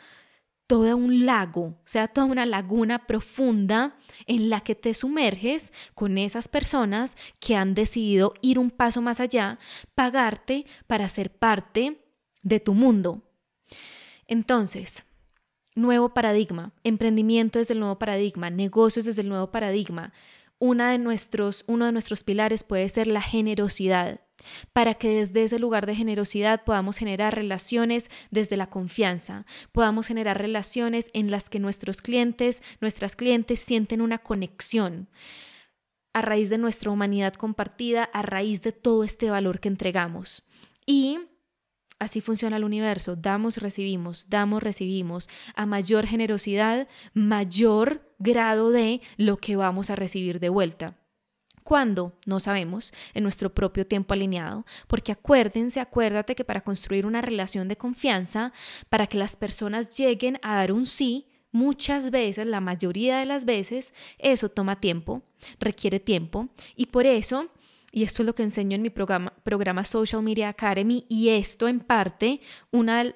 todo 0.66 0.96
un 0.96 1.26
lago, 1.26 1.82
sea 1.84 2.08
toda 2.08 2.26
una 2.26 2.46
laguna 2.46 3.06
profunda 3.06 3.98
en 4.26 4.48
la 4.48 4.62
que 4.62 4.74
te 4.74 4.94
sumerges 4.94 5.70
con 5.92 6.16
esas 6.16 6.48
personas 6.48 7.14
que 7.40 7.56
han 7.56 7.74
decidido 7.74 8.32
ir 8.40 8.58
un 8.58 8.70
paso 8.70 9.02
más 9.02 9.20
allá, 9.20 9.58
pagarte 9.94 10.64
para 10.86 11.10
ser 11.10 11.30
parte 11.30 12.00
de 12.44 12.60
tu 12.60 12.74
mundo. 12.74 13.22
Entonces, 14.28 15.06
nuevo 15.74 16.14
paradigma, 16.14 16.72
emprendimiento 16.84 17.58
desde 17.58 17.74
el 17.74 17.80
nuevo 17.80 17.98
paradigma, 17.98 18.50
negocios 18.50 19.06
desde 19.06 19.22
el 19.22 19.28
nuevo 19.28 19.50
paradigma. 19.50 20.12
Una 20.60 20.92
de 20.92 20.98
nuestros, 20.98 21.64
uno 21.66 21.86
de 21.86 21.92
nuestros 21.92 22.22
pilares 22.22 22.62
puede 22.62 22.88
ser 22.88 23.08
la 23.08 23.20
generosidad, 23.20 24.20
para 24.72 24.94
que 24.94 25.08
desde 25.08 25.44
ese 25.44 25.58
lugar 25.58 25.86
de 25.86 25.94
generosidad 25.94 26.64
podamos 26.64 26.96
generar 26.96 27.34
relaciones 27.34 28.08
desde 28.30 28.56
la 28.56 28.68
confianza, 28.68 29.46
podamos 29.72 30.06
generar 30.06 30.40
relaciones 30.40 31.10
en 31.12 31.30
las 31.30 31.48
que 31.48 31.58
nuestros 31.58 32.02
clientes, 32.02 32.62
nuestras 32.80 33.16
clientes 33.16 33.58
sienten 33.58 34.00
una 34.00 34.18
conexión 34.18 35.08
a 36.12 36.22
raíz 36.22 36.48
de 36.48 36.58
nuestra 36.58 36.90
humanidad 36.92 37.34
compartida, 37.34 38.04
a 38.04 38.22
raíz 38.22 38.62
de 38.62 38.70
todo 38.72 39.02
este 39.02 39.30
valor 39.30 39.58
que 39.58 39.68
entregamos. 39.68 40.44
Y 40.86 41.18
Así 41.98 42.20
funciona 42.20 42.56
el 42.56 42.64
universo, 42.64 43.16
damos, 43.16 43.58
recibimos, 43.58 44.26
damos, 44.28 44.62
recibimos. 44.62 45.28
A 45.54 45.64
mayor 45.64 46.06
generosidad, 46.06 46.88
mayor 47.12 48.14
grado 48.18 48.70
de 48.70 49.00
lo 49.16 49.36
que 49.36 49.56
vamos 49.56 49.90
a 49.90 49.96
recibir 49.96 50.40
de 50.40 50.48
vuelta. 50.48 50.98
¿Cuándo? 51.62 52.18
No 52.26 52.40
sabemos, 52.40 52.92
en 53.14 53.22
nuestro 53.22 53.54
propio 53.54 53.86
tiempo 53.86 54.12
alineado, 54.12 54.66
porque 54.86 55.12
acuérdense, 55.12 55.80
acuérdate 55.80 56.34
que 56.34 56.44
para 56.44 56.60
construir 56.60 57.06
una 57.06 57.22
relación 57.22 57.68
de 57.68 57.78
confianza, 57.78 58.52
para 58.90 59.06
que 59.06 59.16
las 59.16 59.34
personas 59.36 59.96
lleguen 59.96 60.38
a 60.42 60.56
dar 60.56 60.72
un 60.72 60.84
sí, 60.84 61.26
muchas 61.52 62.10
veces, 62.10 62.46
la 62.46 62.60
mayoría 62.60 63.18
de 63.18 63.24
las 63.24 63.46
veces, 63.46 63.94
eso 64.18 64.50
toma 64.50 64.78
tiempo, 64.78 65.22
requiere 65.58 66.00
tiempo, 66.00 66.50
y 66.76 66.86
por 66.86 67.06
eso 67.06 67.48
y 67.94 68.02
esto 68.02 68.22
es 68.22 68.26
lo 68.26 68.34
que 68.34 68.42
enseño 68.42 68.74
en 68.74 68.82
mi 68.82 68.90
programa, 68.90 69.32
programa 69.44 69.84
Social 69.84 70.20
Media 70.20 70.48
Academy 70.48 71.06
y 71.08 71.28
esto 71.28 71.68
en 71.68 71.78
parte, 71.78 72.40
una 72.72 73.14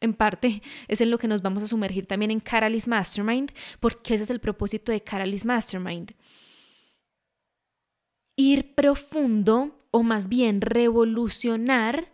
en 0.00 0.14
parte 0.14 0.60
es 0.88 1.00
en 1.00 1.10
lo 1.10 1.16
que 1.16 1.26
nos 1.26 1.40
vamos 1.40 1.62
a 1.62 1.68
sumergir 1.68 2.04
también 2.04 2.30
en 2.30 2.40
Caralis 2.40 2.86
Mastermind, 2.86 3.50
porque 3.80 4.14
ese 4.14 4.24
es 4.24 4.30
el 4.30 4.38
propósito 4.38 4.92
de 4.92 5.02
Caralis 5.02 5.46
Mastermind. 5.46 6.12
Ir 8.36 8.74
profundo 8.74 9.78
o 9.90 10.02
más 10.02 10.28
bien 10.28 10.60
revolucionar 10.60 12.12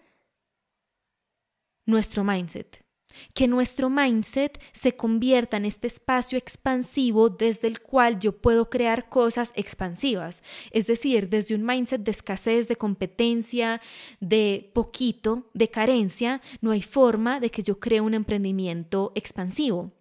nuestro 1.86 2.22
mindset 2.22 2.85
que 3.34 3.48
nuestro 3.48 3.90
mindset 3.90 4.60
se 4.72 4.96
convierta 4.96 5.56
en 5.56 5.64
este 5.64 5.86
espacio 5.86 6.38
expansivo 6.38 7.28
desde 7.30 7.68
el 7.68 7.80
cual 7.80 8.18
yo 8.18 8.32
puedo 8.32 8.70
crear 8.70 9.08
cosas 9.08 9.52
expansivas, 9.56 10.42
es 10.70 10.86
decir, 10.86 11.28
desde 11.28 11.54
un 11.54 11.64
mindset 11.64 12.02
de 12.02 12.10
escasez, 12.10 12.68
de 12.68 12.76
competencia, 12.76 13.80
de 14.20 14.70
poquito, 14.74 15.50
de 15.54 15.68
carencia, 15.68 16.40
no 16.60 16.70
hay 16.70 16.82
forma 16.82 17.40
de 17.40 17.50
que 17.50 17.62
yo 17.62 17.78
cree 17.80 18.00
un 18.00 18.14
emprendimiento 18.14 19.12
expansivo. 19.14 19.95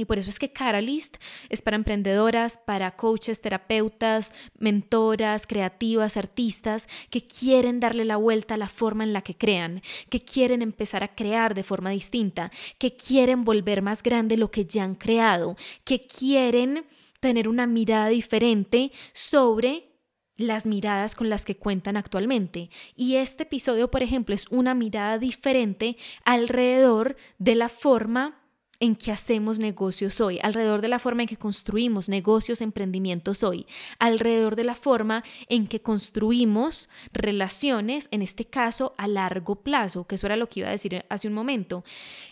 Y 0.00 0.06
por 0.06 0.18
eso 0.18 0.30
es 0.30 0.38
que 0.38 0.50
Catalyst 0.50 1.18
es 1.50 1.60
para 1.60 1.76
emprendedoras, 1.76 2.56
para 2.56 2.96
coaches, 2.96 3.42
terapeutas, 3.42 4.32
mentoras, 4.58 5.46
creativas, 5.46 6.16
artistas 6.16 6.88
que 7.10 7.26
quieren 7.26 7.80
darle 7.80 8.06
la 8.06 8.16
vuelta 8.16 8.54
a 8.54 8.56
la 8.56 8.66
forma 8.66 9.04
en 9.04 9.12
la 9.12 9.20
que 9.20 9.36
crean, 9.36 9.82
que 10.08 10.24
quieren 10.24 10.62
empezar 10.62 11.04
a 11.04 11.14
crear 11.14 11.54
de 11.54 11.64
forma 11.64 11.90
distinta, 11.90 12.50
que 12.78 12.96
quieren 12.96 13.44
volver 13.44 13.82
más 13.82 14.02
grande 14.02 14.38
lo 14.38 14.50
que 14.50 14.64
ya 14.64 14.84
han 14.84 14.94
creado, 14.94 15.54
que 15.84 16.06
quieren 16.06 16.86
tener 17.20 17.46
una 17.46 17.66
mirada 17.66 18.08
diferente 18.08 18.92
sobre 19.12 19.90
las 20.38 20.66
miradas 20.66 21.14
con 21.14 21.28
las 21.28 21.44
que 21.44 21.58
cuentan 21.58 21.98
actualmente. 21.98 22.70
Y 22.96 23.16
este 23.16 23.42
episodio, 23.42 23.90
por 23.90 24.02
ejemplo, 24.02 24.34
es 24.34 24.46
una 24.48 24.74
mirada 24.74 25.18
diferente 25.18 25.98
alrededor 26.24 27.16
de 27.38 27.54
la 27.54 27.68
forma 27.68 28.39
en 28.80 28.96
que 28.96 29.12
hacemos 29.12 29.58
negocios 29.58 30.20
hoy, 30.20 30.38
alrededor 30.42 30.80
de 30.80 30.88
la 30.88 30.98
forma 30.98 31.22
en 31.22 31.28
que 31.28 31.36
construimos 31.36 32.08
negocios, 32.08 32.62
emprendimientos 32.62 33.42
hoy, 33.44 33.66
alrededor 33.98 34.56
de 34.56 34.64
la 34.64 34.74
forma 34.74 35.22
en 35.48 35.66
que 35.66 35.82
construimos 35.82 36.88
relaciones, 37.12 38.08
en 38.10 38.22
este 38.22 38.46
caso 38.46 38.94
a 38.96 39.06
largo 39.06 39.56
plazo, 39.56 40.06
que 40.06 40.14
eso 40.14 40.26
era 40.26 40.36
lo 40.36 40.48
que 40.48 40.60
iba 40.60 40.68
a 40.68 40.72
decir 40.72 41.04
hace 41.08 41.28
un 41.28 41.34
momento. 41.34 41.84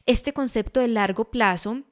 Este 0.07 0.33
concepto 0.33 0.81
de 0.81 0.89
largo 0.89 1.31
plazo 1.31 1.83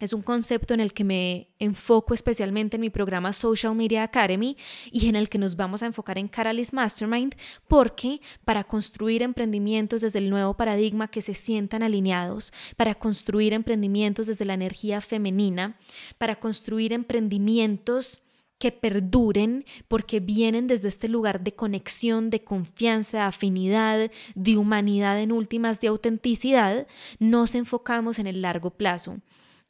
es 0.00 0.12
un 0.12 0.22
concepto 0.22 0.74
en 0.74 0.80
el 0.80 0.92
que 0.92 1.04
me 1.04 1.48
enfoco 1.58 2.14
especialmente 2.14 2.76
en 2.76 2.80
mi 2.80 2.90
programa 2.90 3.32
Social 3.32 3.74
Media 3.74 4.02
Academy 4.02 4.56
y 4.90 5.08
en 5.08 5.16
el 5.16 5.28
que 5.28 5.38
nos 5.38 5.56
vamos 5.56 5.82
a 5.82 5.86
enfocar 5.86 6.18
en 6.18 6.28
Caralis 6.28 6.72
Mastermind 6.72 7.34
porque 7.68 8.20
para 8.44 8.64
construir 8.64 9.22
emprendimientos 9.22 10.00
desde 10.00 10.18
el 10.18 10.30
nuevo 10.30 10.54
paradigma 10.54 11.08
que 11.08 11.22
se 11.22 11.34
sientan 11.34 11.82
alineados, 11.82 12.52
para 12.76 12.94
construir 12.94 13.52
emprendimientos 13.52 14.26
desde 14.26 14.44
la 14.44 14.54
energía 14.54 15.00
femenina, 15.00 15.76
para 16.18 16.36
construir 16.36 16.92
emprendimientos 16.92 18.22
que 18.60 18.72
perduren 18.72 19.64
porque 19.88 20.20
vienen 20.20 20.66
desde 20.66 20.88
este 20.88 21.08
lugar 21.08 21.42
de 21.42 21.52
conexión, 21.52 22.28
de 22.28 22.44
confianza, 22.44 23.16
de 23.16 23.22
afinidad, 23.24 24.10
de 24.34 24.56
humanidad 24.58 25.18
en 25.18 25.32
últimas, 25.32 25.80
de 25.80 25.88
autenticidad, 25.88 26.86
nos 27.18 27.54
enfocamos 27.54 28.18
en 28.18 28.26
el 28.26 28.42
largo 28.42 28.70
plazo. 28.70 29.16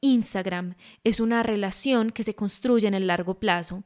Instagram 0.01 0.75
es 1.05 1.21
una 1.21 1.43
relación 1.43 2.11
que 2.11 2.23
se 2.23 2.35
construye 2.35 2.89
en 2.89 2.95
el 2.95 3.07
largo 3.07 3.39
plazo. 3.39 3.85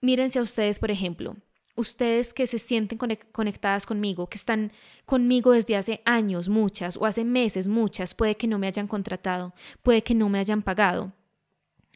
Mírense 0.00 0.38
a 0.38 0.42
ustedes, 0.42 0.78
por 0.78 0.90
ejemplo, 0.90 1.36
ustedes 1.76 2.32
que 2.34 2.46
se 2.46 2.58
sienten 2.58 2.98
conectadas 3.32 3.86
conmigo, 3.86 4.28
que 4.28 4.38
están 4.38 4.72
conmigo 5.04 5.52
desde 5.52 5.76
hace 5.76 6.02
años, 6.04 6.48
muchas, 6.48 6.96
o 6.96 7.06
hace 7.06 7.24
meses, 7.24 7.68
muchas, 7.68 8.14
puede 8.14 8.36
que 8.36 8.46
no 8.46 8.58
me 8.58 8.66
hayan 8.66 8.88
contratado, 8.88 9.54
puede 9.82 10.02
que 10.02 10.14
no 10.14 10.28
me 10.28 10.38
hayan 10.38 10.62
pagado. 10.62 11.12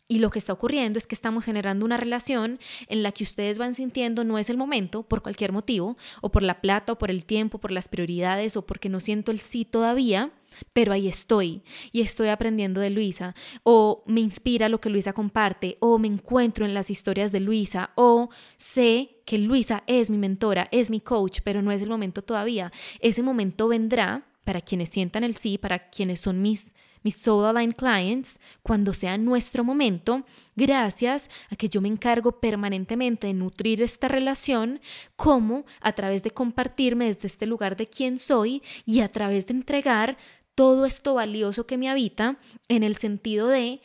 Y 0.06 0.18
lo 0.18 0.30
que 0.30 0.40
está 0.40 0.52
ocurriendo 0.52 0.98
es 0.98 1.06
que 1.06 1.14
estamos 1.14 1.44
generando 1.44 1.84
una 1.84 1.96
relación 1.96 2.58
en 2.88 3.02
la 3.02 3.12
que 3.12 3.22
ustedes 3.22 3.58
van 3.58 3.74
sintiendo 3.74 4.24
no 4.24 4.38
es 4.38 4.50
el 4.50 4.56
momento 4.56 5.04
por 5.04 5.22
cualquier 5.22 5.52
motivo, 5.52 5.96
o 6.20 6.30
por 6.30 6.42
la 6.42 6.60
plata, 6.60 6.92
o 6.92 6.98
por 6.98 7.10
el 7.10 7.24
tiempo, 7.24 7.58
por 7.58 7.70
las 7.70 7.88
prioridades, 7.88 8.56
o 8.56 8.66
porque 8.66 8.88
no 8.88 8.98
siento 8.98 9.30
el 9.30 9.40
sí 9.40 9.64
todavía, 9.64 10.32
pero 10.72 10.92
ahí 10.92 11.08
estoy 11.08 11.62
y 11.92 12.00
estoy 12.00 12.28
aprendiendo 12.28 12.80
de 12.80 12.90
Luisa, 12.90 13.34
o 13.62 14.04
me 14.06 14.20
inspira 14.20 14.68
lo 14.68 14.80
que 14.80 14.90
Luisa 14.90 15.12
comparte, 15.12 15.76
o 15.80 15.98
me 15.98 16.08
encuentro 16.08 16.64
en 16.64 16.74
las 16.74 16.90
historias 16.90 17.32
de 17.32 17.40
Luisa, 17.40 17.90
o 17.96 18.30
sé 18.56 19.20
que 19.26 19.38
Luisa 19.38 19.84
es 19.86 20.10
mi 20.10 20.18
mentora, 20.18 20.68
es 20.72 20.90
mi 20.90 21.00
coach, 21.00 21.40
pero 21.44 21.62
no 21.62 21.72
es 21.72 21.82
el 21.82 21.88
momento 21.88 22.22
todavía. 22.22 22.72
Ese 23.00 23.22
momento 23.22 23.68
vendrá 23.68 24.26
para 24.44 24.60
quienes 24.60 24.90
sientan 24.90 25.24
el 25.24 25.36
sí, 25.36 25.58
para 25.58 25.90
quienes 25.90 26.20
son 26.20 26.42
mis 26.42 26.74
mis 27.02 27.16
Soul 27.16 27.44
Aligned 27.44 27.76
Clients, 27.76 28.40
cuando 28.62 28.92
sea 28.92 29.16
nuestro 29.16 29.64
momento, 29.64 30.24
gracias 30.54 31.30
a 31.48 31.56
que 31.56 31.68
yo 31.68 31.80
me 31.80 31.88
encargo 31.88 32.40
permanentemente 32.40 33.26
de 33.26 33.34
nutrir 33.34 33.82
esta 33.82 34.08
relación, 34.08 34.80
como 35.16 35.64
a 35.80 35.92
través 35.92 36.22
de 36.22 36.30
compartirme 36.30 37.06
desde 37.06 37.26
este 37.26 37.46
lugar 37.46 37.76
de 37.76 37.86
quién 37.86 38.18
soy 38.18 38.62
y 38.84 39.00
a 39.00 39.10
través 39.10 39.46
de 39.46 39.54
entregar 39.54 40.18
todo 40.60 40.84
esto 40.84 41.14
valioso 41.14 41.66
que 41.66 41.78
me 41.78 41.88
habita 41.88 42.38
en 42.68 42.82
el 42.82 42.98
sentido 42.98 43.48
de 43.48 43.80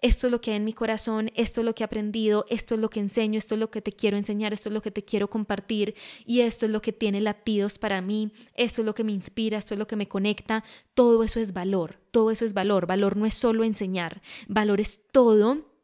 esto 0.00 0.26
es 0.26 0.32
lo 0.32 0.40
que 0.40 0.50
hay 0.50 0.56
en 0.56 0.64
mi 0.64 0.72
corazón, 0.72 1.30
esto 1.36 1.60
es 1.60 1.64
lo 1.64 1.72
que 1.72 1.84
he 1.84 1.86
aprendido, 1.86 2.46
esto 2.48 2.74
es 2.74 2.80
lo 2.80 2.90
que 2.90 2.98
enseño, 2.98 3.38
esto 3.38 3.54
es 3.54 3.60
lo 3.60 3.70
que 3.70 3.80
te 3.80 3.92
quiero 3.92 4.16
enseñar, 4.16 4.52
esto 4.52 4.68
es 4.68 4.72
lo 4.72 4.82
que 4.82 4.90
te 4.90 5.04
quiero 5.04 5.30
compartir 5.30 5.94
y 6.24 6.40
esto 6.40 6.66
es 6.66 6.72
lo 6.72 6.82
que 6.82 6.92
tiene 6.92 7.20
latidos 7.20 7.78
para 7.78 8.00
mí, 8.00 8.32
esto 8.54 8.82
es 8.82 8.86
lo 8.86 8.92
que 8.96 9.04
me 9.04 9.12
inspira, 9.12 9.56
esto 9.56 9.74
es 9.74 9.78
lo 9.78 9.86
que 9.86 9.94
me 9.94 10.08
conecta, 10.08 10.64
todo 10.94 11.22
eso 11.22 11.38
es 11.38 11.52
valor, 11.52 12.00
todo 12.10 12.32
eso 12.32 12.44
es 12.44 12.54
valor, 12.54 12.88
valor 12.88 13.16
no 13.16 13.24
es 13.24 13.34
solo 13.34 13.62
enseñar, 13.62 14.20
valor 14.48 14.80
es 14.80 15.02
todo 15.12 15.76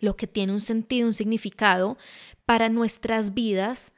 lo 0.00 0.14
que 0.14 0.26
tiene 0.26 0.52
un 0.52 0.60
sentido, 0.60 1.08
un 1.08 1.14
significado 1.14 1.96
para 2.44 2.68
nuestras 2.68 3.32
vidas 3.32 3.94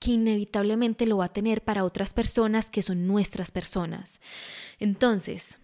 que 0.00 0.12
inevitablemente 0.12 1.06
lo 1.06 1.18
va 1.18 1.26
a 1.26 1.32
tener 1.32 1.62
para 1.62 1.84
otras 1.84 2.12
personas 2.14 2.70
que 2.70 2.82
son 2.82 3.06
nuestras 3.06 3.52
personas. 3.52 4.20
Entonces, 4.80 5.60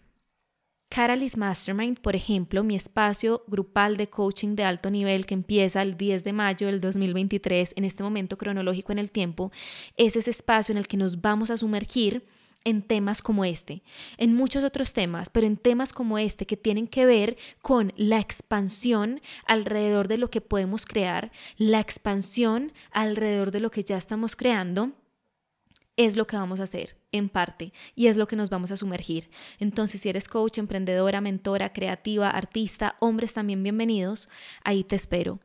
Catalyst 0.88 1.36
Mastermind, 1.36 1.98
por 1.98 2.14
ejemplo, 2.14 2.62
mi 2.62 2.76
espacio 2.76 3.42
grupal 3.48 3.96
de 3.96 4.08
coaching 4.08 4.54
de 4.54 4.64
alto 4.64 4.90
nivel 4.90 5.26
que 5.26 5.34
empieza 5.34 5.82
el 5.82 5.96
10 5.96 6.22
de 6.22 6.32
mayo 6.32 6.68
del 6.68 6.80
2023, 6.80 7.72
en 7.76 7.84
este 7.84 8.02
momento 8.02 8.38
cronológico 8.38 8.92
en 8.92 8.98
el 8.98 9.10
tiempo, 9.10 9.50
es 9.96 10.16
ese 10.16 10.30
espacio 10.30 10.72
en 10.72 10.78
el 10.78 10.86
que 10.86 10.96
nos 10.96 11.20
vamos 11.20 11.50
a 11.50 11.56
sumergir 11.56 12.24
en 12.66 12.82
temas 12.82 13.22
como 13.22 13.44
este, 13.44 13.84
en 14.18 14.34
muchos 14.34 14.64
otros 14.64 14.92
temas, 14.92 15.30
pero 15.30 15.46
en 15.46 15.56
temas 15.56 15.92
como 15.92 16.18
este 16.18 16.46
que 16.46 16.56
tienen 16.56 16.88
que 16.88 17.06
ver 17.06 17.36
con 17.62 17.92
la 17.96 18.18
expansión 18.18 19.22
alrededor 19.46 20.08
de 20.08 20.18
lo 20.18 20.30
que 20.30 20.40
podemos 20.40 20.84
crear, 20.84 21.30
la 21.56 21.78
expansión 21.78 22.72
alrededor 22.90 23.52
de 23.52 23.60
lo 23.60 23.70
que 23.70 23.84
ya 23.84 23.96
estamos 23.96 24.34
creando 24.34 24.90
es 25.96 26.16
lo 26.16 26.26
que 26.26 26.36
vamos 26.36 26.58
a 26.58 26.64
hacer 26.64 26.96
en 27.12 27.28
parte 27.28 27.72
y 27.94 28.08
es 28.08 28.16
lo 28.16 28.26
que 28.26 28.34
nos 28.34 28.50
vamos 28.50 28.72
a 28.72 28.76
sumergir. 28.76 29.30
Entonces, 29.60 30.00
si 30.00 30.08
eres 30.08 30.26
coach, 30.26 30.58
emprendedora, 30.58 31.20
mentora, 31.20 31.72
creativa, 31.72 32.30
artista, 32.30 32.96
hombres 32.98 33.32
también 33.32 33.62
bienvenidos, 33.62 34.28
ahí 34.64 34.82
te 34.82 34.96
espero. 34.96 35.38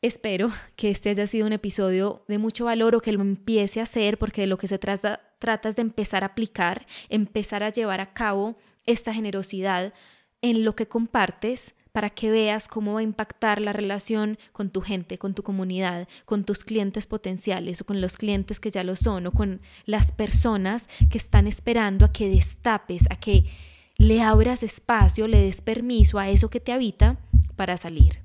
Espero 0.00 0.52
que 0.76 0.90
este 0.90 1.10
haya 1.10 1.26
sido 1.26 1.46
un 1.46 1.52
episodio 1.52 2.24
de 2.28 2.38
mucho 2.38 2.66
valor 2.66 2.94
o 2.94 3.00
que 3.00 3.10
lo 3.10 3.20
empiece 3.20 3.80
a 3.80 3.82
hacer 3.82 4.16
porque 4.16 4.42
de 4.42 4.46
lo 4.46 4.58
que 4.58 4.68
se 4.68 4.78
trata, 4.78 5.29
trata 5.40 5.68
es 5.68 5.74
de 5.74 5.82
empezar 5.82 6.22
a 6.22 6.28
aplicar, 6.28 6.86
empezar 7.08 7.64
a 7.64 7.70
llevar 7.70 8.00
a 8.00 8.12
cabo 8.12 8.56
esta 8.86 9.12
generosidad 9.12 9.92
en 10.42 10.64
lo 10.64 10.76
que 10.76 10.86
compartes 10.86 11.74
para 11.92 12.10
que 12.10 12.30
veas 12.30 12.68
cómo 12.68 12.94
va 12.94 13.00
a 13.00 13.04
impactar 13.04 13.60
la 13.60 13.72
relación 13.72 14.38
con 14.52 14.70
tu 14.70 14.80
gente, 14.80 15.18
con 15.18 15.34
tu 15.34 15.42
comunidad, 15.42 16.06
con 16.24 16.44
tus 16.44 16.62
clientes 16.64 17.06
potenciales 17.06 17.80
o 17.80 17.84
con 17.84 18.00
los 18.00 18.16
clientes 18.16 18.60
que 18.60 18.70
ya 18.70 18.84
lo 18.84 18.94
son 18.94 19.26
o 19.26 19.32
con 19.32 19.60
las 19.86 20.12
personas 20.12 20.88
que 21.10 21.18
están 21.18 21.46
esperando 21.46 22.04
a 22.04 22.12
que 22.12 22.28
destapes, 22.28 23.06
a 23.10 23.16
que 23.16 23.46
le 23.96 24.22
abras 24.22 24.62
espacio, 24.62 25.26
le 25.26 25.42
des 25.42 25.62
permiso 25.62 26.18
a 26.18 26.28
eso 26.28 26.48
que 26.48 26.60
te 26.60 26.72
habita 26.72 27.18
para 27.56 27.76
salir. 27.76 28.20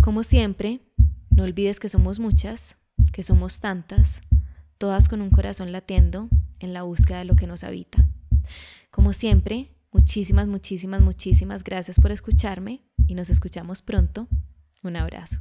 Como 0.00 0.22
siempre, 0.22 0.80
no 1.30 1.44
olvides 1.44 1.80
que 1.80 1.88
somos 1.88 2.20
muchas, 2.20 2.76
que 3.12 3.22
somos 3.22 3.60
tantas, 3.60 4.20
todas 4.78 5.08
con 5.08 5.20
un 5.20 5.30
corazón 5.30 5.72
latiendo 5.72 6.28
en 6.60 6.72
la 6.72 6.82
búsqueda 6.82 7.18
de 7.18 7.24
lo 7.24 7.36
que 7.36 7.46
nos 7.46 7.64
habita. 7.64 8.08
Como 8.90 9.12
siempre, 9.12 9.70
Muchísimas, 9.90 10.46
muchísimas, 10.46 11.00
muchísimas 11.00 11.64
gracias 11.64 11.98
por 11.98 12.12
escucharme 12.12 12.82
y 13.06 13.14
nos 13.14 13.30
escuchamos 13.30 13.80
pronto. 13.80 14.28
Un 14.82 14.96
abrazo. 14.96 15.40